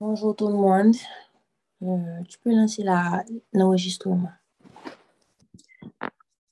Bonjour 0.00 0.34
tout 0.34 0.48
le 0.48 0.54
monde. 0.54 0.94
Euh, 1.82 2.22
tu 2.26 2.38
peux 2.38 2.50
lancer 2.54 2.82
la- 2.82 3.22
l'enregistrement. 3.52 4.30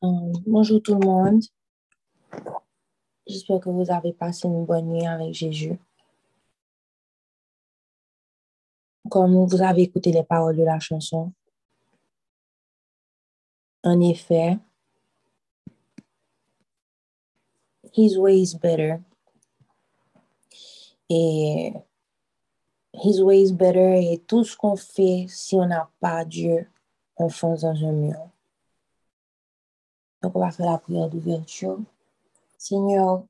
Euh, 0.05 0.33
bonjour 0.47 0.83
tout 0.83 0.95
le 0.95 1.07
monde. 1.07 1.43
J'espère 3.27 3.61
que 3.61 3.71
vous 3.71 3.91
avez 3.91 4.13
passé 4.13 4.47
une 4.49 4.67
bonne 4.67 4.87
nuit 4.89 5.07
avec 5.07 5.33
Jésus. 5.33 5.79
Comme 9.11 9.47
vous 9.47 9.63
avez 9.63 9.83
écouté 9.83 10.13
les 10.13 10.25
paroles 10.25 10.57
de 10.57 10.65
la 10.65 10.79
chanson, 10.79 11.33
en 13.83 13.99
effet, 14.01 14.59
His 17.95 18.19
way 18.19 18.41
is 18.43 18.55
better. 18.55 18.99
Et 21.09 21.73
His 23.01 23.23
way 23.23 23.43
is 23.43 23.53
better 23.53 24.13
et 24.13 24.19
tout 24.19 24.43
ce 24.43 24.57
qu'on 24.57 24.75
fait, 24.75 25.27
si 25.29 25.55
on 25.55 25.67
n'a 25.67 25.89
pas 26.01 26.25
Dieu, 26.25 26.69
on 27.17 27.29
fonce 27.29 27.61
dans 27.61 27.85
un 27.85 27.93
mur. 27.93 28.29
Donc, 30.21 30.35
on 30.35 30.41
va 30.41 30.51
faire 30.51 30.73
la 30.73 30.79
prière 30.79 31.09
d'ouverture. 31.09 31.79
Seigneur, 32.57 33.25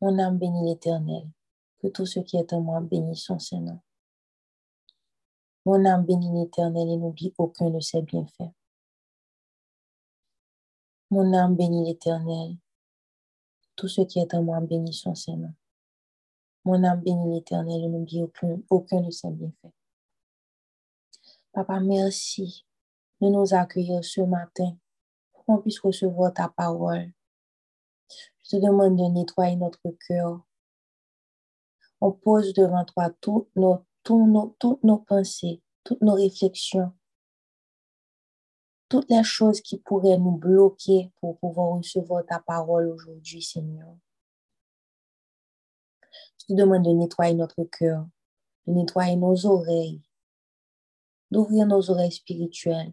mon 0.00 0.18
âme 0.18 0.38
bénit 0.38 0.64
l'Éternel. 0.64 1.28
Que 1.80 1.88
tout 1.88 2.06
ce 2.06 2.20
qui 2.20 2.36
est 2.36 2.52
en 2.52 2.60
moi 2.60 2.80
bénisse 2.80 3.24
son 3.24 3.38
Saint-Nom. 3.38 3.80
Mon 5.64 5.84
âme 5.84 6.04
bénit 6.04 6.32
l'Éternel 6.32 6.88
et 6.88 6.96
n'oublie 6.96 7.34
aucun 7.36 7.70
de 7.70 7.80
ses 7.80 8.02
bienfaits. 8.02 8.52
Mon 11.10 11.32
âme 11.34 11.56
bénit 11.56 11.84
l'Éternel. 11.84 12.56
Tout 13.76 13.88
ce 13.88 14.02
qui 14.02 14.20
est 14.20 14.34
en 14.34 14.42
moi 14.42 14.60
bénit 14.60 14.92
son 14.92 15.14
Saint-Nom. 15.14 15.52
Mon 16.64 16.84
âme 16.84 17.00
bénit 17.00 17.34
l'Éternel 17.34 17.84
et 17.84 17.88
n'oublie 17.88 18.22
aucun, 18.22 18.60
aucun 18.68 19.00
de 19.00 19.10
ses 19.10 19.30
bienfaits. 19.30 19.74
Papa, 21.52 21.80
merci 21.80 22.64
de 23.20 23.28
nous 23.28 23.54
accueillir 23.54 24.04
ce 24.04 24.20
matin 24.20 24.76
pour 25.32 25.44
qu'on 25.44 25.58
puisse 25.58 25.80
recevoir 25.80 26.32
ta 26.32 26.48
parole. 26.48 27.12
Je 28.42 28.56
te 28.56 28.62
demande 28.62 28.96
de 28.96 29.04
nettoyer 29.04 29.56
notre 29.56 29.90
cœur. 30.06 30.40
On 32.00 32.12
pose 32.12 32.52
devant 32.54 32.84
toi 32.84 33.10
toutes 33.20 33.54
nos, 33.56 34.98
pensées, 35.06 35.62
toutes 35.84 36.00
nos 36.02 36.14
réflexions, 36.14 36.92
toutes 38.88 39.10
les 39.10 39.22
choses 39.22 39.60
qui 39.60 39.78
pourraient 39.78 40.18
nous 40.18 40.36
bloquer 40.36 41.12
pour 41.20 41.38
pouvoir 41.38 41.76
recevoir 41.76 42.24
ta 42.26 42.38
parole 42.40 42.88
aujourd'hui, 42.88 43.42
Seigneur. 43.42 43.94
Te 46.50 46.54
demande 46.56 46.82
de 46.84 46.90
nettoyer 46.90 47.34
notre 47.34 47.62
cœur, 47.62 48.08
de 48.66 48.72
nettoyer 48.72 49.14
nos 49.14 49.46
oreilles, 49.46 50.02
d'ouvrir 51.30 51.64
nos 51.64 51.92
oreilles 51.92 52.10
spirituelles, 52.10 52.92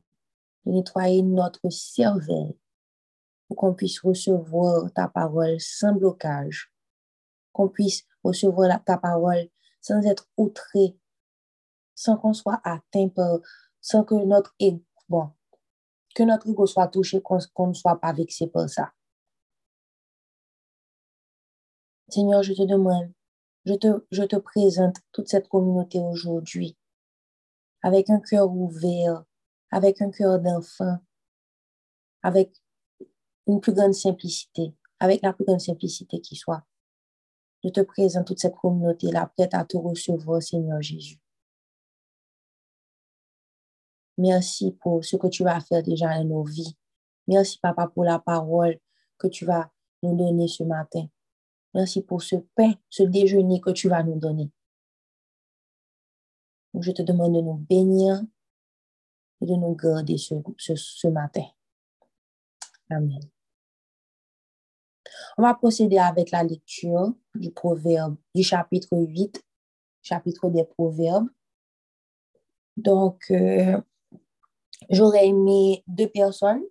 de 0.63 0.73
nettoyer 0.73 1.23
notre 1.23 1.67
cervelle 1.71 2.53
pour 3.47 3.57
qu'on 3.57 3.73
puisse 3.73 3.99
recevoir 4.01 4.93
ta 4.93 5.07
parole 5.07 5.59
sans 5.59 5.93
blocage, 5.93 6.71
qu'on 7.51 7.67
puisse 7.67 8.05
recevoir 8.23 8.83
ta 8.83 8.99
parole 8.99 9.49
sans 9.81 10.05
être 10.05 10.29
outré, 10.37 10.95
sans 11.95 12.15
qu'on 12.15 12.33
soit 12.33 12.61
atteint 12.63 13.09
par, 13.09 13.39
sans 13.81 14.03
que 14.03 14.13
notre 14.13 14.53
ego, 14.59 14.83
que 16.13 16.21
notre 16.21 16.47
ego 16.47 16.67
soit 16.67 16.89
touché, 16.89 17.23
qu'on 17.23 17.67
ne 17.69 17.73
soit 17.73 17.99
pas 17.99 18.13
vexé 18.13 18.45
par 18.45 18.69
ça. 18.69 18.91
Seigneur, 22.07 22.43
je 22.43 22.53
te 22.53 22.61
demande, 22.61 23.11
je 23.67 24.23
te, 24.23 24.35
présente 24.37 24.95
toute 25.11 25.27
cette 25.27 25.49
communauté 25.49 25.99
aujourd'hui 25.99 26.77
avec 27.83 28.09
un 28.09 28.19
cœur 28.19 28.49
ouvert, 28.49 29.23
avec 29.71 30.01
un 30.01 30.09
cœur 30.09 30.39
d'enfant, 30.39 30.97
avec 32.23 32.55
une 33.45 33.59
plus 33.59 33.73
grande 33.73 33.93
simplicité, 33.93 34.73
avec 34.99 35.21
la 35.21 35.33
plus 35.33 35.45
grande 35.45 35.59
simplicité 35.59 36.21
qui 36.21 36.35
soit. 36.35 36.63
Je 37.63 37.69
te 37.69 37.81
présente 37.81 38.27
toute 38.27 38.39
cette 38.39 38.55
communauté-là, 38.55 39.31
prête 39.35 39.53
à 39.53 39.65
te 39.65 39.77
recevoir, 39.77 40.41
Seigneur 40.41 40.81
Jésus. 40.81 41.19
Merci 44.17 44.71
pour 44.81 45.03
ce 45.03 45.17
que 45.17 45.27
tu 45.27 45.43
vas 45.43 45.59
faire 45.59 45.83
déjà 45.83 46.17
dans 46.17 46.23
nos 46.23 46.43
vies. 46.43 46.75
Merci, 47.27 47.59
Papa, 47.59 47.87
pour 47.87 48.03
la 48.03 48.19
parole 48.19 48.79
que 49.17 49.27
tu 49.27 49.45
vas 49.45 49.69
nous 50.01 50.15
donner 50.15 50.47
ce 50.47 50.63
matin. 50.63 51.07
Merci 51.77 52.01
pour 52.01 52.23
ce 52.23 52.37
pain, 52.55 52.73
ce 52.89 53.03
déjeuner 53.03 53.61
que 53.61 53.69
tu 53.69 53.87
vas 53.87 54.01
nous 54.01 54.17
donner. 54.17 54.49
Je 56.79 56.91
te 56.91 57.03
demande 57.03 57.35
de 57.35 57.41
nous 57.41 57.53
bénir 57.53 58.19
et 59.41 59.45
de 59.45 59.53
nous 59.53 59.75
garder 59.75 60.17
ce, 60.17 60.33
ce, 60.57 60.75
ce 60.75 61.07
matin. 61.07 61.45
Amen. 62.89 63.19
On 65.37 65.43
va 65.43 65.53
procéder 65.53 65.99
avec 65.99 66.31
la 66.31 66.43
lecture 66.43 67.13
du 67.35 67.51
proverbe, 67.51 68.15
du 68.33 68.41
chapitre 68.41 68.97
8, 68.97 69.45
chapitre 70.01 70.49
des 70.49 70.63
proverbes. 70.63 71.29
Donc, 72.75 73.23
euh, 73.29 73.79
j'aurais 74.89 75.27
aimé 75.27 75.83
deux 75.85 76.09
personnes 76.09 76.63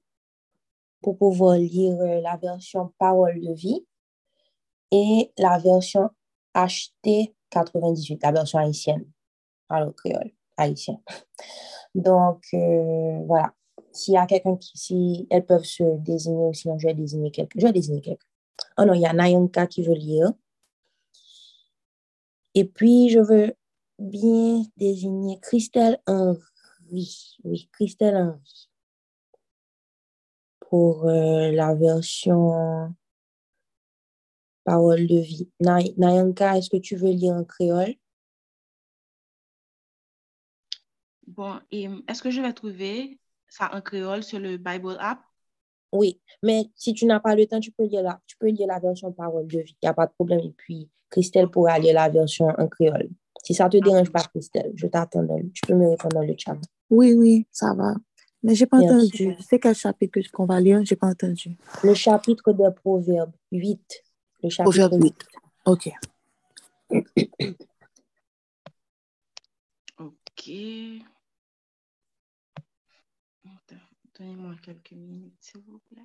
pour 1.00 1.16
pouvoir 1.16 1.58
lire 1.58 1.96
euh, 2.00 2.20
la 2.22 2.36
version 2.36 2.92
Parole 2.98 3.40
de 3.40 3.52
vie 3.52 3.86
et 4.96 5.32
la 5.38 5.58
version 5.58 6.10
HT 6.54 7.34
98, 7.50 8.22
la 8.22 8.32
version 8.32 8.58
haïtienne, 8.58 9.04
alors 9.68 9.94
créole, 9.94 10.32
haïtien. 10.56 11.00
Donc, 11.94 12.44
euh, 12.54 13.20
voilà. 13.26 13.52
S'il 13.92 14.14
y 14.14 14.18
a 14.18 14.26
quelqu'un 14.26 14.56
qui, 14.56 14.76
si 14.76 15.26
elles 15.30 15.46
peuvent 15.46 15.64
se 15.64 15.96
désigner 15.98 16.52
sinon 16.52 16.78
je 16.78 16.86
vais 16.86 16.94
désigner 16.94 17.30
quelqu'un. 17.30 17.58
Je 17.58 17.66
vais 17.66 17.72
désigner 17.72 18.02
quelqu'un. 18.02 18.26
Oh 18.78 18.84
non, 18.84 18.92
il 18.92 19.00
y 19.00 19.06
a 19.06 19.12
Nayanka 19.14 19.66
qui 19.66 19.82
veut 19.82 19.94
lire. 19.94 20.32
Et 22.54 22.64
puis, 22.64 23.08
je 23.08 23.20
veux 23.20 23.54
bien 23.98 24.62
désigner 24.76 25.38
Christelle 25.40 25.98
Henry. 26.06 27.38
Oui, 27.44 27.68
Christelle 27.72 28.16
Henry. 28.16 28.68
Pour 30.60 31.06
euh, 31.06 31.50
la 31.52 31.74
version 31.74 32.94
parole 34.66 35.06
de 35.06 35.18
vie. 35.18 35.48
Nay- 35.60 35.94
Nayanka, 35.96 36.58
est-ce 36.58 36.68
que 36.68 36.76
tu 36.76 36.96
veux 36.96 37.10
lire 37.10 37.32
en 37.34 37.44
créole? 37.44 37.94
Bon, 41.26 41.58
est-ce 41.70 42.22
que 42.22 42.30
je 42.30 42.40
vais 42.40 42.52
trouver 42.52 43.18
ça 43.48 43.70
en 43.74 43.80
créole 43.80 44.22
sur 44.22 44.38
le 44.38 44.56
Bible 44.58 44.96
app? 45.00 45.20
Oui, 45.92 46.20
mais 46.42 46.64
si 46.74 46.92
tu 46.94 47.06
n'as 47.06 47.20
pas 47.20 47.34
le 47.34 47.46
temps, 47.46 47.60
tu 47.60 47.70
peux 47.72 47.84
lire 47.86 48.02
la, 48.02 48.20
tu 48.26 48.36
peux 48.36 48.48
lire 48.48 48.66
la 48.66 48.78
version 48.78 49.12
parole 49.12 49.46
de 49.46 49.60
vie. 49.60 49.76
Il 49.82 49.86
n'y 49.86 49.88
a 49.88 49.94
pas 49.94 50.06
de 50.06 50.12
problème. 50.12 50.40
Et 50.40 50.54
puis, 50.56 50.88
Christelle 51.10 51.48
pourra 51.48 51.78
lire 51.78 51.94
la 51.94 52.08
version 52.08 52.46
en 52.58 52.68
créole. 52.68 53.08
Si 53.44 53.54
ça 53.54 53.68
te 53.68 53.76
dérange 53.76 54.10
pas, 54.10 54.22
Christelle, 54.24 54.72
je 54.74 54.86
t'attends. 54.88 55.22
dans 55.22 55.38
Tu 55.54 55.62
peux 55.66 55.74
me 55.74 55.88
répondre 55.90 56.16
dans 56.16 56.22
le 56.26 56.34
chat. 56.36 56.56
Oui, 56.90 57.14
oui, 57.14 57.46
ça 57.50 57.72
va. 57.74 57.94
Mais 58.42 58.54
j'ai 58.54 58.66
pas 58.66 58.78
Merci. 58.78 59.06
entendu. 59.06 59.36
C'est 59.48 59.58
quel 59.58 59.74
chapitre 59.74 60.18
qu'on 60.32 60.46
va 60.46 60.60
lire? 60.60 60.80
J'ai 60.84 60.96
pas 60.96 61.08
entendu. 61.08 61.56
Le 61.82 61.94
chapitre 61.94 62.52
des 62.52 62.68
Proverbes 62.82 63.32
8. 63.52 64.04
Le 64.42 64.50
chapitre 64.50 64.70
Proverbe 64.70 65.02
8. 65.02 65.26
OK. 65.66 65.88
Donnez-moi 74.18 74.54
quelques 74.62 74.92
minutes, 74.92 75.36
s'il 75.40 75.60
vous 75.60 75.78
plaît. 75.80 76.00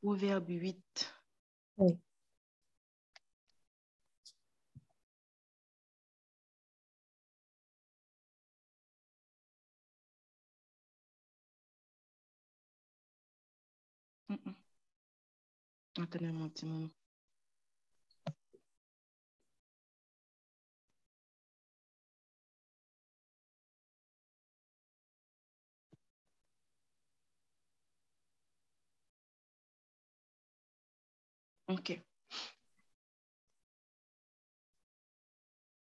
Proverbe 0.00 0.48
8. 0.48 1.14
Oui. 1.78 1.98
Attendez-moi 16.00 16.46
un 16.46 16.48
petit 16.48 16.64
moment. 16.64 16.88
Ok. 31.68 31.90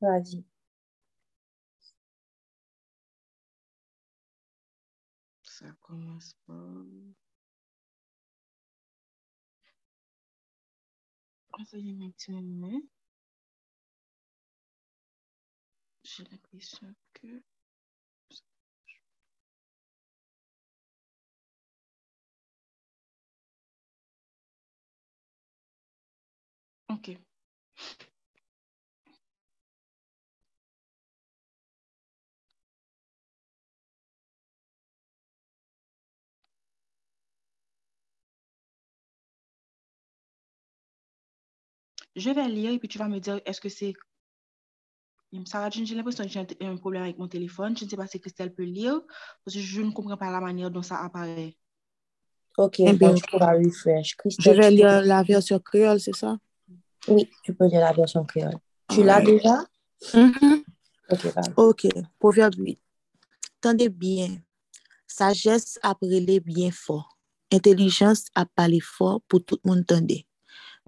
Vas-y. 0.01 0.43
Ça 5.43 5.65
commence 5.81 6.37
par... 6.47 6.85
Est, 11.59 11.75
maintenant. 11.95 12.81
J'ai 16.05 16.25
l'impression 16.25 16.95
que... 17.13 17.43
Ok. 26.89 27.17
Je 42.17 42.31
vais 42.31 42.49
lire 42.49 42.73
et 42.73 42.79
puis 42.79 42.89
tu 42.89 42.99
vas 42.99 43.09
me 43.09 43.21
dire 43.21 43.41
est-ce 43.45 43.61
que 43.61 43.69
c'est... 43.69 43.93
Sarah 45.45 45.69
j'ai 45.71 45.95
l'impression 45.95 46.25
que 46.25 46.31
j'ai 46.31 46.47
un 46.61 46.77
problème 46.79 47.03
avec 47.03 47.19
mon 47.19 47.29
téléphone. 47.29 47.77
Je 47.77 47.85
ne 47.85 47.91
sais 47.91 47.97
pas 47.97 48.07
si 48.07 48.19
Christelle 48.19 48.55
peut 48.55 48.63
lire 48.63 48.99
parce 49.45 49.55
que 49.55 49.61
je 49.63 49.83
ne 49.83 49.91
comprends 49.91 50.17
pas 50.17 50.31
la 50.31 50.41
manière 50.41 50.71
dont 50.71 50.83
ça 50.83 50.97
apparaît. 51.03 51.55
Ok, 52.57 52.81
Eh 52.81 52.95
bien, 52.95 53.13
donc 53.13 53.27
tu 53.27 53.39
vas 53.39 53.53
refresh. 53.53 54.13
Je 54.15 54.17
Christelle, 54.17 54.57
vais 54.57 54.69
tu 54.71 54.77
lire 54.77 55.03
la 55.03 55.23
version 55.23 55.59
créole, 55.59 56.01
c'est 56.01 56.15
ça? 56.15 56.39
Oui, 57.07 57.29
tu 57.43 57.53
peux 57.53 57.67
lire 57.67 57.81
la 57.81 57.93
version 57.93 58.25
créole. 58.25 58.57
Tu 58.89 59.03
l'as 59.03 59.21
déjà? 59.21 59.59
Mhm. 60.15 60.65
Ok. 61.11 61.27
Ok, 61.57 61.87
proverbe 62.19 62.55
8. 62.57 62.79
Tendez 63.61 63.91
bien, 63.91 64.39
sagesse 65.07 65.79
après 65.83 66.21
les 66.21 66.41
bien 66.41 66.71
fort, 66.71 67.19
intelligence 67.53 68.27
a 68.35 68.47
parlé 68.47 68.81
fort 68.81 69.21
pour 69.29 69.45
tout 69.45 69.59
le 69.65 69.71
monde 69.71 69.87
tende. 69.87 70.25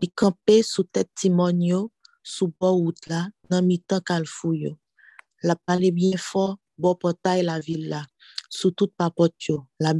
Li 0.00 0.08
kampe 0.14 0.62
sous 0.62 0.84
tête 0.84 1.10
timon 1.14 1.60
yo, 1.60 1.92
sous 2.22 2.52
bord 2.60 2.76
route 2.76 3.06
là, 3.06 3.28
dans 3.50 3.62
mi-temps 3.62 4.00
kalfou 4.00 4.54
yo. 4.54 4.78
La 5.42 5.56
parlé 5.56 5.90
bien 5.90 6.16
fort, 6.16 6.58
bon 6.76 6.94
portail 6.94 7.42
la 7.42 7.60
ville 7.60 7.88
là, 7.88 8.06
sous 8.48 8.70
toute 8.70 8.94
papote 8.94 9.34
yo, 9.48 9.66
la. 9.80 9.94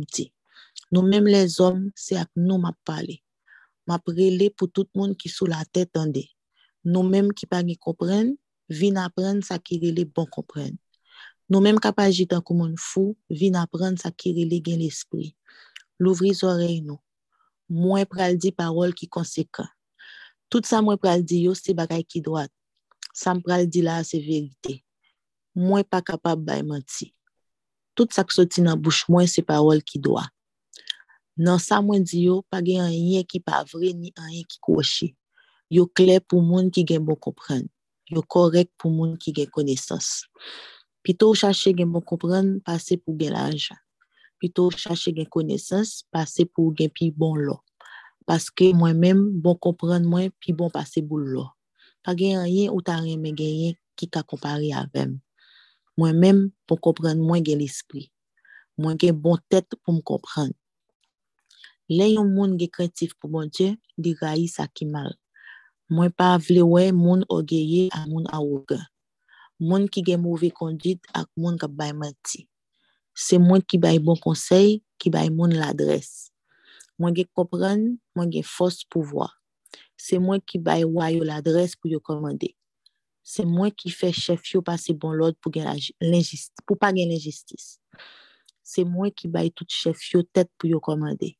Nous 0.92 1.02
même 1.02 1.26
les 1.26 1.60
hommes, 1.60 1.90
c'est 1.94 2.16
avec 2.16 2.28
nous 2.36 2.58
m'a 2.58 2.72
parlé. 2.84 3.22
M'a 3.86 3.98
prélé 3.98 4.50
pour 4.50 4.70
tout 4.70 4.86
monde 4.94 5.16
qui 5.16 5.28
sous 5.28 5.46
la 5.46 5.64
tête 5.72 5.92
tende. 5.92 6.24
Nous 6.84 7.02
même 7.02 7.32
qui 7.32 7.46
pas 7.46 7.62
comprennent, 7.80 8.36
vin 8.68 8.96
apprendre 8.96 9.44
ça 9.44 9.58
qui 9.58 9.78
relé 9.78 10.04
bon 10.04 10.26
comprendre. 10.26 10.76
Nou 11.48 11.62
menm 11.64 11.80
kap 11.80 11.96
aji 12.02 12.26
tan 12.28 12.42
kou 12.44 12.58
moun 12.58 12.74
fou, 12.76 13.14
vin 13.32 13.54
apren 13.56 13.94
sa 13.96 14.10
ki 14.12 14.34
rele 14.36 14.58
gen 14.64 14.82
l'esprit. 14.82 15.32
Louvri 15.96 16.34
zorey 16.36 16.82
nou. 16.84 17.00
Mwen 17.72 18.04
pral 18.08 18.36
di 18.36 18.52
parol 18.52 18.92
ki 18.96 19.08
konsekant. 19.08 19.72
Tout 20.48 20.64
sa 20.64 20.80
mwen 20.80 20.96
pral 20.96 21.20
di 21.20 21.42
yo 21.44 21.52
se 21.52 21.74
bagay 21.76 22.00
ki 22.08 22.22
doat. 22.24 22.48
Sa 23.12 23.34
m 23.36 23.42
pral 23.44 23.66
di 23.68 23.82
la 23.84 24.00
se 24.00 24.16
verite. 24.16 24.80
Mwen 25.52 25.84
pa 25.84 26.00
kapab 26.00 26.40
bay 26.40 26.64
manti. 26.64 27.12
Tout 27.92 28.08
sa 28.16 28.24
k 28.24 28.32
soti 28.32 28.64
nan 28.64 28.80
bouch 28.80 29.04
mwen 29.12 29.28
se 29.28 29.44
parol 29.44 29.84
ki 29.84 30.00
doat. 30.00 30.32
Nan 31.38 31.60
sa 31.62 31.82
mwen 31.84 32.02
di 32.02 32.24
yo, 32.26 32.40
pa 32.50 32.58
gen 32.64 32.82
an 32.82 32.94
yen 32.96 33.26
ki 33.28 33.38
pa 33.44 33.60
vre 33.68 33.92
ni 33.92 34.08
an 34.16 34.32
yen 34.32 34.46
ki 34.48 34.56
kouche. 34.64 35.12
Yo 35.70 35.84
kler 35.86 36.24
pou 36.24 36.40
moun 36.40 36.72
ki 36.72 36.82
gen 36.88 37.04
bon 37.04 37.18
kompren. 37.20 37.68
Yo 38.08 38.24
korek 38.24 38.72
pou 38.80 38.88
moun 38.88 39.18
ki 39.20 39.34
gen 39.36 39.52
konesans. 39.52 40.24
Pito 41.04 41.28
ou 41.28 41.36
chache 41.36 41.74
gen 41.76 41.92
bon 41.92 42.02
kompren, 42.02 42.56
pase 42.64 42.96
pou 42.96 43.12
gen 43.20 43.36
la. 43.36 43.52
Pito 44.40 44.64
ou 44.64 44.72
chache 44.72 45.12
gen 45.12 45.28
konesans, 45.28 46.08
pase 46.10 46.48
pou 46.48 46.72
gen 46.72 46.88
pi 46.88 47.12
bon 47.12 47.36
lo. 47.36 47.60
Paske 48.28 48.75
mwen 48.76 48.98
men 49.00 49.20
bon 49.40 49.56
kompren 49.56 50.04
mwen 50.04 50.28
pi 50.36 50.52
bon 50.52 50.69
pase 50.69 51.00
boulou. 51.00 51.48
Pa 52.04 52.12
gen 52.12 52.42
yen 52.44 52.69
ou 52.75 52.84
ta 52.84 52.98
reme 53.00 53.32
gen 53.32 53.54
yen 53.62 53.78
ki 53.96 54.10
ka 54.12 54.20
kompare 54.20 54.69
avem. 54.76 55.14
Mwen 55.96 56.20
men 56.20 56.42
bon 56.69 56.80
kompren 56.84 57.22
mwen 57.25 57.46
gen 57.46 57.62
l'esprit. 57.62 58.10
Mwen 58.76 59.00
gen 59.00 59.16
bon 59.16 59.40
tèt 59.48 59.72
pou 59.80 59.96
m 59.96 60.02
kompren. 60.04 60.52
Le 61.88 62.04
yon 62.12 62.28
moun 62.36 62.58
gen 62.60 62.69
kreatif 62.69 63.16
pou 63.16 63.32
bon 63.32 63.48
Dje, 63.48 63.72
di 63.96 64.12
rayi 64.20 64.44
sa 64.52 64.69
ki 64.69 64.84
mal. 64.92 65.14
Mwen 65.88 66.12
pa 66.12 66.34
vle 66.36 66.60
we 66.69 66.90
moun 66.92 67.25
ogeye 67.32 67.88
a 67.96 68.04
moun 68.04 68.28
a 68.28 68.42
ouge. 68.44 68.76
Moun 69.56 69.88
ki 69.88 70.04
gen 70.04 70.20
mouve 70.20 70.52
kondit 70.52 71.00
ak 71.16 71.32
moun 71.32 71.56
kap 71.56 71.72
bay 71.72 71.96
manti. 71.96 72.44
Se 73.16 73.40
moun 73.40 73.64
ki 73.64 73.80
bay 73.80 73.96
bon 73.98 74.20
konsey, 74.20 74.82
ki 75.00 75.08
bay 75.10 75.32
moun 75.32 75.56
l'adres. 75.56 76.28
Mwen 76.98 77.14
gen 77.14 77.28
kopren, 77.36 77.82
mwen 78.18 78.30
gen 78.34 78.46
fos 78.46 78.82
pouvoi. 78.90 79.28
Se 79.98 80.18
mwen 80.22 80.42
ki 80.42 80.58
bay 80.62 80.82
wayo 80.86 81.26
l'adres 81.26 81.76
pou 81.78 81.90
yo 81.90 82.00
komande. 82.02 82.52
Se 83.22 83.44
mwen 83.46 83.70
ki 83.76 83.92
fe 83.92 84.10
chef 84.14 84.46
yo 84.54 84.62
pase 84.64 84.94
bon 84.96 85.14
lod 85.14 85.36
pou, 85.38 85.52
pou 85.52 86.80
pa 86.80 86.90
gen 86.96 87.12
l'injistis. 87.12 87.76
Se 88.66 88.84
mwen 88.84 89.12
ki 89.14 89.30
bay 89.32 89.52
tout 89.54 89.70
chef 89.70 90.02
yo 90.12 90.25
tet 90.26 90.50
pou 90.58 90.70
yo 90.70 90.80
komande. 90.82 91.34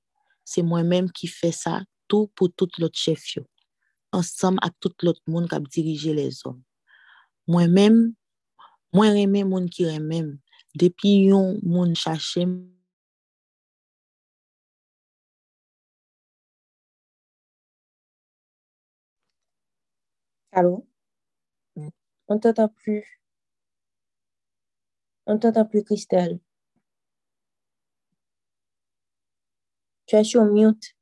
Se 0.47 0.63
mwen 0.63 0.87
menm 0.89 1.11
ki 1.13 1.29
fe 1.29 1.51
sa 1.53 1.83
tou 2.09 2.31
pou 2.37 2.49
tout 2.49 2.79
lot 2.79 2.95
chef 2.95 3.25
yo. 3.37 3.45
Ansam 4.15 4.57
ak 4.65 4.77
tout 4.81 4.95
lot 5.05 5.19
moun 5.29 5.49
kap 5.51 5.67
dirije 5.69 6.15
les 6.17 6.41
om. 6.49 6.63
Mwen 7.49 7.73
menm, 7.75 8.03
mwen 8.95 9.15
reme 9.17 9.45
moun 9.49 9.67
ki 9.73 9.89
remem. 9.91 10.37
Depi 10.79 11.29
yon 11.33 11.59
moun 11.65 11.95
chachem, 11.97 12.69
Allô? 20.59 20.85
On 22.27 22.35
ne 22.35 22.41
t'entend 22.41 22.69
plus. 22.69 23.23
On 25.25 25.35
ne 25.35 25.39
t'entend 25.39 25.65
plus, 25.65 25.85
Christelle. 25.85 26.41
Tu 30.07 30.17
es 30.17 30.25
sur 30.25 30.45
mute. 30.45 30.97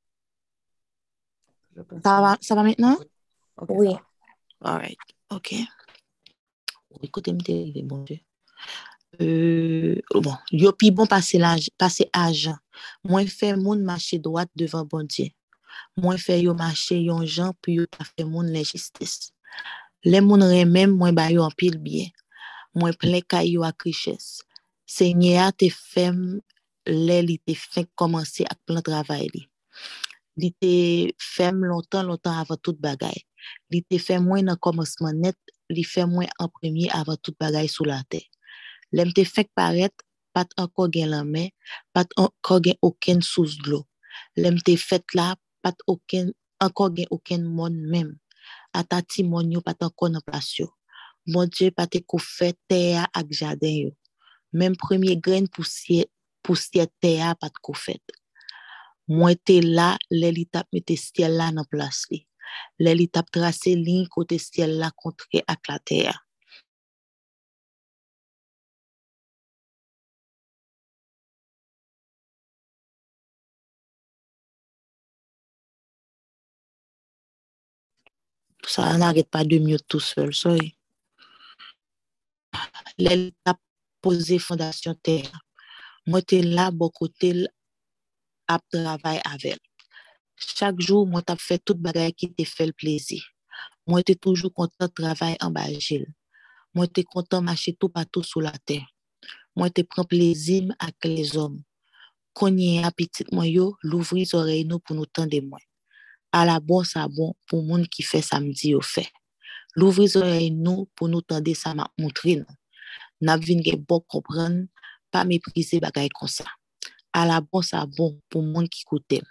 Ça 2.05 2.21
va, 2.21 2.37
ça 2.43 2.55
va 2.55 2.63
maintenant? 2.63 2.99
Oui. 3.71 3.93
ça 3.93 4.03
va. 4.61 4.73
Alright, 4.73 4.99
ok. 5.31 5.55
Écoutez, 7.03 7.33
me 7.33 7.83
bon 7.83 8.03
Dieu. 8.05 8.19
Euh, 9.23 10.03
bon, 10.13 10.37
yo 10.53 10.73
pi 10.73 10.91
bon 10.91 11.09
pase 11.09 11.41
ajan. 12.13 12.59
Mwen 13.09 13.31
fè 13.33 13.55
moun 13.57 13.81
mache 13.89 14.21
droit 14.21 14.51
devan 14.55 14.85
bon 14.85 15.09
Dieu. 15.09 15.33
Mwen 15.97 16.21
fè 16.21 16.43
yo 16.43 16.53
mache 16.53 17.01
yon 17.01 17.25
jan, 17.25 17.55
pi 17.65 17.79
yo 17.81 17.87
pa 17.89 18.05
fè 18.05 18.29
moun 18.29 18.53
l'injustice. 18.53 19.33
Le 20.07 20.21
moun 20.23 20.43
remem 20.47 20.93
mwen 20.99 21.17
bayo 21.19 21.45
anpil 21.47 21.79
byen, 21.83 22.13
mwen 22.79 22.95
plen 23.01 23.25
kayo 23.33 23.65
ak 23.67 23.87
riches. 23.89 24.27
Se 24.87 25.09
nye 25.19 25.35
a 25.43 25.49
te 25.51 25.69
fem 25.73 26.39
le 26.87 27.19
li 27.27 27.37
te 27.47 27.57
fek 27.59 27.89
komanse 27.99 28.47
ak 28.47 28.59
plan 28.67 28.85
travay 28.87 29.27
li. 29.35 29.43
Li 30.41 30.53
te 30.61 30.73
fem 31.35 31.65
lontan 31.65 32.07
lontan 32.07 32.39
avan 32.43 32.61
tout 32.63 32.79
bagay. 32.87 33.19
Li 33.73 33.81
te 33.89 33.99
fem 33.99 34.23
mwen 34.29 34.47
nan 34.47 34.61
komanseman 34.63 35.19
net, 35.25 35.39
li 35.75 35.83
fem 35.83 36.13
mwen 36.15 36.31
an 36.43 36.53
premye 36.55 36.91
avan 36.95 37.19
tout 37.23 37.35
bagay 37.43 37.67
sou 37.73 37.89
la 37.89 38.03
te. 38.13 38.21
Lem 38.95 39.11
te 39.17 39.25
fek 39.27 39.51
paret, 39.59 39.95
pat 40.37 40.53
anko 40.61 40.87
gen 40.93 41.11
lanmen, 41.15 41.51
pat 41.97 42.13
anko 42.21 42.61
gen 42.63 42.79
oken 42.87 43.25
souz 43.25 43.57
glou. 43.65 43.83
Lem 44.39 44.61
te 44.63 44.77
fet 44.79 45.17
la, 45.19 45.33
pat 45.65 45.81
anko 45.91 46.91
gen 46.95 47.11
oken 47.11 47.49
moun 47.57 47.81
menm. 47.91 48.15
Yo 49.51 49.61
pat 49.65 49.83
anko 49.83 50.09
nan 50.09 50.23
plas 50.27 50.59
yo. 50.59 50.67
Mon 51.27 51.47
Dieu 51.47 51.73
pat 51.73 51.95
e 51.95 52.01
kou 52.01 52.19
fe 52.19 52.53
teya 52.69 53.07
ak 53.13 53.27
jaden 53.31 53.77
yo. 53.87 53.91
Mem 54.53 54.77
premye 54.77 55.17
gren 55.17 55.49
pousye, 55.49 56.07
pousye 56.43 56.87
teya 57.01 57.35
pat 57.41 57.53
kou 57.61 57.75
fet. 57.75 58.03
Mwen 59.09 59.39
te 59.45 59.61
la, 59.63 59.97
le 60.11 60.31
li 60.35 60.47
tap 60.51 60.67
mette 60.75 60.97
stiel 60.99 61.37
la 61.39 61.51
nan 61.55 61.67
plas 61.71 62.07
li. 62.11 62.25
Le 62.79 62.95
li 62.95 63.07
tap 63.09 63.31
trase 63.31 63.75
lin 63.75 64.07
kote 64.11 64.39
stiel 64.39 64.79
la 64.79 64.91
teya. 65.85 66.15
Ça 78.67 78.97
n'arrête 78.99 79.31
pas 79.31 79.45
de 79.45 79.59
mieux 79.59 79.79
tout 79.79 80.01
seul, 80.01 80.35
sorry. 80.35 80.75
Le 82.99 83.15
li 83.15 83.33
tap 83.45 83.61
pose 84.03 84.39
fondasyon 84.41 84.97
terre. 85.07 85.33
Mwen 86.09 86.25
te 86.25 86.41
la 86.43 86.71
bo 86.73 86.89
kote 86.91 87.31
l 87.37 87.43
ap 88.49 88.65
travay 88.73 89.21
avel. 89.29 89.61
Chak 90.37 90.81
jou 90.81 91.07
mwen 91.07 91.25
tap 91.27 91.41
fè 91.43 91.59
tout 91.63 91.79
bagay 91.79 92.15
ki 92.17 92.33
te 92.35 92.47
fè 92.49 92.69
l 92.71 92.73
plezi. 92.77 93.21
Mwen 93.87 94.05
te 94.07 94.17
toujou 94.17 94.51
kontant 94.51 94.93
travay 94.97 95.37
an 95.45 95.53
bajil. 95.55 96.07
Moi, 96.77 96.87
t'es 96.89 97.05
content 97.05 97.41
marcher 97.41 97.73
tout 97.73 97.89
partout 97.89 98.23
sur 98.23 98.43
la 98.43 98.53
terre. 98.67 98.87
Moi, 99.55 99.71
te 99.71 99.81
prends 99.81 100.05
plaisir 100.05 100.65
avec 100.79 101.05
les 101.05 101.35
hommes. 101.35 101.63
Konye 102.35 102.85
à 102.85 102.91
petit 102.91 103.25
moi 103.33 103.47
yo, 103.47 103.79
l'ouvrir 103.83 104.27
oreilles 104.35 104.67
nous 104.67 104.79
pour 104.79 104.95
nous 104.95 105.07
tendre 105.07 105.41
moins. 105.41 105.59
À 106.39 106.45
la 106.45 106.61
bon 106.61 106.85
ça 106.85 107.09
bon 107.09 107.33
pour 107.47 107.63
monde 107.63 107.89
qui 107.89 108.03
fait 108.03 108.21
samedi 108.21 108.75
au 108.75 108.83
fait. 108.83 109.09
Oreilles 109.75 110.51
nous 110.51 110.87
pour 110.95 111.09
nous 111.09 111.23
tendre 111.23 111.55
ça 111.55 111.73
m'a 111.73 111.91
montré 111.99 112.37
nous. 112.37 112.45
N'a 113.23 113.39
bon 113.39 114.01
comprendre, 114.07 114.67
pas 115.11 115.25
mépriser 115.25 115.81
bagay 115.81 116.11
comme 116.11 116.29
ça. 116.29 116.45
À 117.11 117.25
la 117.25 117.41
bon 117.41 117.63
ça 117.63 117.87
bon 117.87 118.21
pour 118.29 118.43
monde 118.43 118.69
qui 118.69 118.85
côté, 118.85 119.23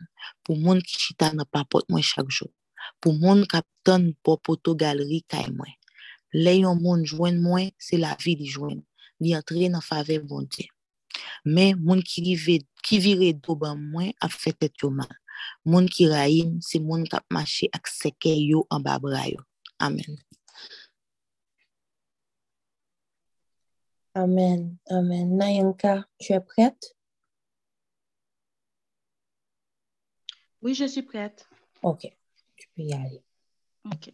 pour 0.43 0.57
monde 0.57 0.81
qui 0.81 0.97
chita 0.97 1.29
dans 1.29 1.45
papote 1.45 1.85
moi 1.89 2.01
chaque 2.01 2.31
jour. 2.31 2.50
Pour 3.00 3.13
monde 3.13 3.45
qui 3.45 3.55
attend 3.55 4.09
pour 4.24 4.41
poto 4.41 4.74
galerie 4.75 5.25
kay 5.27 5.51
moi. 5.51 5.67
Les 6.33 6.57
yon 6.57 6.75
monde 6.75 7.05
joindre 7.05 7.39
moi, 7.39 7.69
c'est 7.77 7.97
la 7.97 8.17
vie 8.19 8.35
di 8.35 8.47
joindre. 8.47 8.81
Li 9.19 9.38
entrer 9.38 9.69
dans 9.69 9.79
faveur 9.79 10.24
bon 10.24 10.41
Dieu. 10.41 10.65
Mais 11.45 11.75
monde 11.75 12.01
qui 12.01 12.35
vire 12.35 13.33
do 13.35 13.55
ban 13.55 13.75
moi 13.75 14.12
a 14.19 14.27
fait 14.27 14.53
tête 14.53 14.83
mal. 14.85 15.05
Monde 15.65 15.89
qui 15.89 16.07
raïm, 16.07 16.59
c'est 16.61 16.79
monde 16.79 17.07
qui 17.07 17.17
marché 17.31 17.69
ak 17.73 17.87
seke 17.87 18.33
yo 18.35 18.65
en 18.69 18.79
bas 18.79 18.99
yo. 19.27 19.41
Amen. 19.79 20.17
Amen. 24.15 24.77
Amen. 24.89 25.37
Nayanka, 25.37 26.05
tu 26.19 26.33
es 26.33 26.39
prête? 26.39 26.95
Oui, 30.61 30.73
je 30.73 30.85
suis 30.85 31.03
prête. 31.03 31.47
OK. 31.83 32.07
Tu 32.55 32.67
peux 32.75 32.81
y 32.83 32.93
aller. 32.93 33.21
OK. 33.91 34.13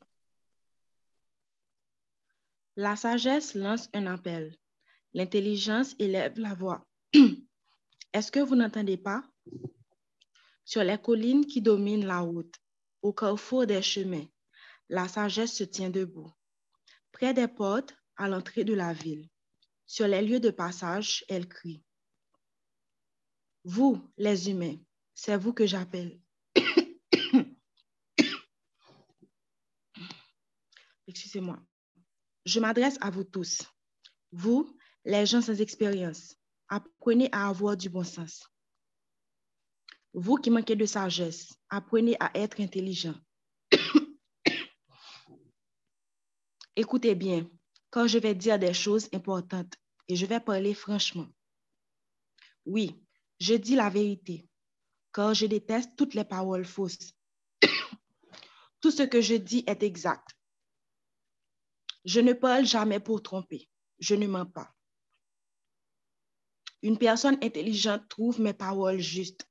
La 2.76 2.96
sagesse 2.96 3.54
lance 3.54 3.90
un 3.94 4.08
appel. 4.08 4.58
L'intelligence 5.14 5.96
élève 6.00 6.40
la 6.40 6.56
voix. 6.56 6.86
Est-ce 8.14 8.32
que 8.32 8.40
vous 8.40 8.56
n'entendez 8.56 8.98
pas? 8.98 9.24
Sur 10.64 10.84
les 10.84 10.98
collines 10.98 11.46
qui 11.46 11.62
dominent 11.62 12.06
la 12.06 12.20
route, 12.20 12.56
au 13.02 13.14
carrefour 13.14 13.66
des 13.66 13.82
chemins, 13.82 14.28
la 14.90 15.08
sagesse 15.08 15.56
se 15.56 15.64
tient 15.64 15.90
debout. 15.90 16.32
Près 17.12 17.34
des 17.34 17.48
portes, 17.48 17.96
à 18.18 18.28
l'entrée 18.28 18.64
de 18.64 18.74
la 18.74 18.94
ville, 18.94 19.28
sur 19.88 20.08
les 20.08 20.22
lieux 20.22 20.40
de 20.40 20.52
passage, 20.52 21.26
elle 21.28 21.48
crie. 21.48 21.84
Vous, 23.64 24.02
les 24.18 24.50
humains, 24.50 24.78
c'est 25.14 25.38
vous 25.38 25.54
que 25.54 25.66
j'appelle. 25.66 26.20
Excusez-moi. 31.08 31.60
Je 32.46 32.60
m'adresse 32.60 32.98
à 33.02 33.10
vous 33.10 33.24
tous. 33.24 33.64
Vous, 34.32 34.78
les 35.06 35.26
gens 35.26 35.42
sans 35.42 35.60
expérience, 35.62 36.36
apprenez 36.70 37.30
à 37.32 37.48
avoir 37.50 37.76
du 37.78 37.90
bon 37.90 38.04
sens. 38.04 38.51
Vous 40.14 40.36
qui 40.36 40.50
manquez 40.50 40.76
de 40.76 40.86
sagesse, 40.86 41.54
apprenez 41.70 42.18
à 42.20 42.32
être 42.36 42.60
intelligent. 42.60 43.16
Écoutez 46.76 47.16
bien, 47.16 47.50
quand 47.90 48.08
je 48.08 48.18
vais 48.18 48.36
dire 48.36 48.60
des 48.60 48.74
choses 48.74 49.08
importantes 49.14 49.74
et 50.10 50.18
je 50.18 50.26
vais 50.26 50.42
parler 50.42 50.74
franchement. 50.74 51.28
Oui, 52.66 53.02
je 53.40 53.54
dis 53.54 53.76
la 53.76 53.90
vérité, 53.90 54.50
car 55.14 55.34
je 55.34 55.46
déteste 55.46 55.96
toutes 55.96 56.14
les 56.14 56.26
paroles 56.26 56.66
fausses. 56.66 57.14
Tout 58.82 58.92
ce 58.92 59.04
que 59.04 59.22
je 59.22 59.36
dis 59.36 59.64
est 59.68 59.84
exact. 59.84 60.28
Je 62.04 62.20
ne 62.20 62.34
parle 62.34 62.66
jamais 62.66 63.00
pour 63.00 63.22
tromper. 63.22 63.70
Je 64.00 64.16
ne 64.16 64.26
mens 64.26 64.48
pas. 64.48 64.74
Une 66.82 66.98
personne 66.98 67.38
intelligente 67.44 68.10
trouve 68.10 68.42
mes 68.42 68.54
paroles 68.54 69.00
justes. 69.00 69.51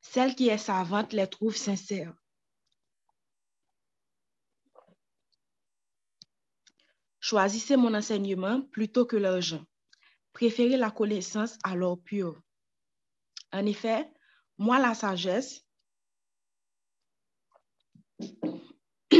Celle 0.00 0.34
qui 0.34 0.48
est 0.48 0.58
savante 0.58 1.12
les 1.12 1.26
trouve 1.28 1.56
sincères. 1.56 2.14
Choisissez 7.20 7.76
mon 7.76 7.94
enseignement 7.94 8.62
plutôt 8.62 9.04
que 9.04 9.16
l'argent. 9.16 9.64
Préférez 10.32 10.76
la 10.76 10.90
connaissance 10.90 11.58
à 11.64 11.74
l'or 11.74 12.02
pur. 12.02 12.40
En 13.52 13.66
effet, 13.66 14.10
moi, 14.56 14.78
la 14.78 14.94
sagesse, 14.94 15.66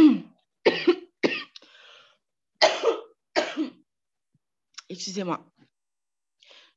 excusez-moi, 4.89 5.45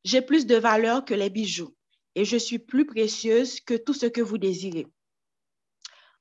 j'ai 0.03 0.21
plus 0.21 0.45
de 0.45 0.55
valeur 0.55 1.05
que 1.05 1.13
les 1.13 1.29
bijoux 1.29 1.73
et 2.15 2.25
je 2.25 2.37
suis 2.37 2.59
plus 2.59 2.85
précieuse 2.85 3.59
que 3.61 3.75
tout 3.75 3.93
ce 3.93 4.05
que 4.05 4.21
vous 4.21 4.37
désirez. 4.37 4.87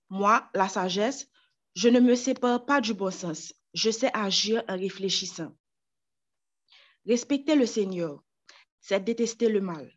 Moi, 0.08 0.48
la 0.54 0.68
sagesse, 0.68 1.28
je 1.74 1.88
ne 1.88 2.00
me 2.00 2.14
sépare 2.14 2.66
pas 2.66 2.80
du 2.80 2.94
bon 2.94 3.10
sens. 3.10 3.54
Je 3.74 3.90
sais 3.90 4.10
agir 4.12 4.64
en 4.68 4.76
réfléchissant. 4.76 5.54
Respecter 7.06 7.54
le 7.54 7.66
Seigneur, 7.66 8.22
c'est 8.80 9.04
détester 9.04 9.48
le 9.48 9.60
mal. 9.60 9.96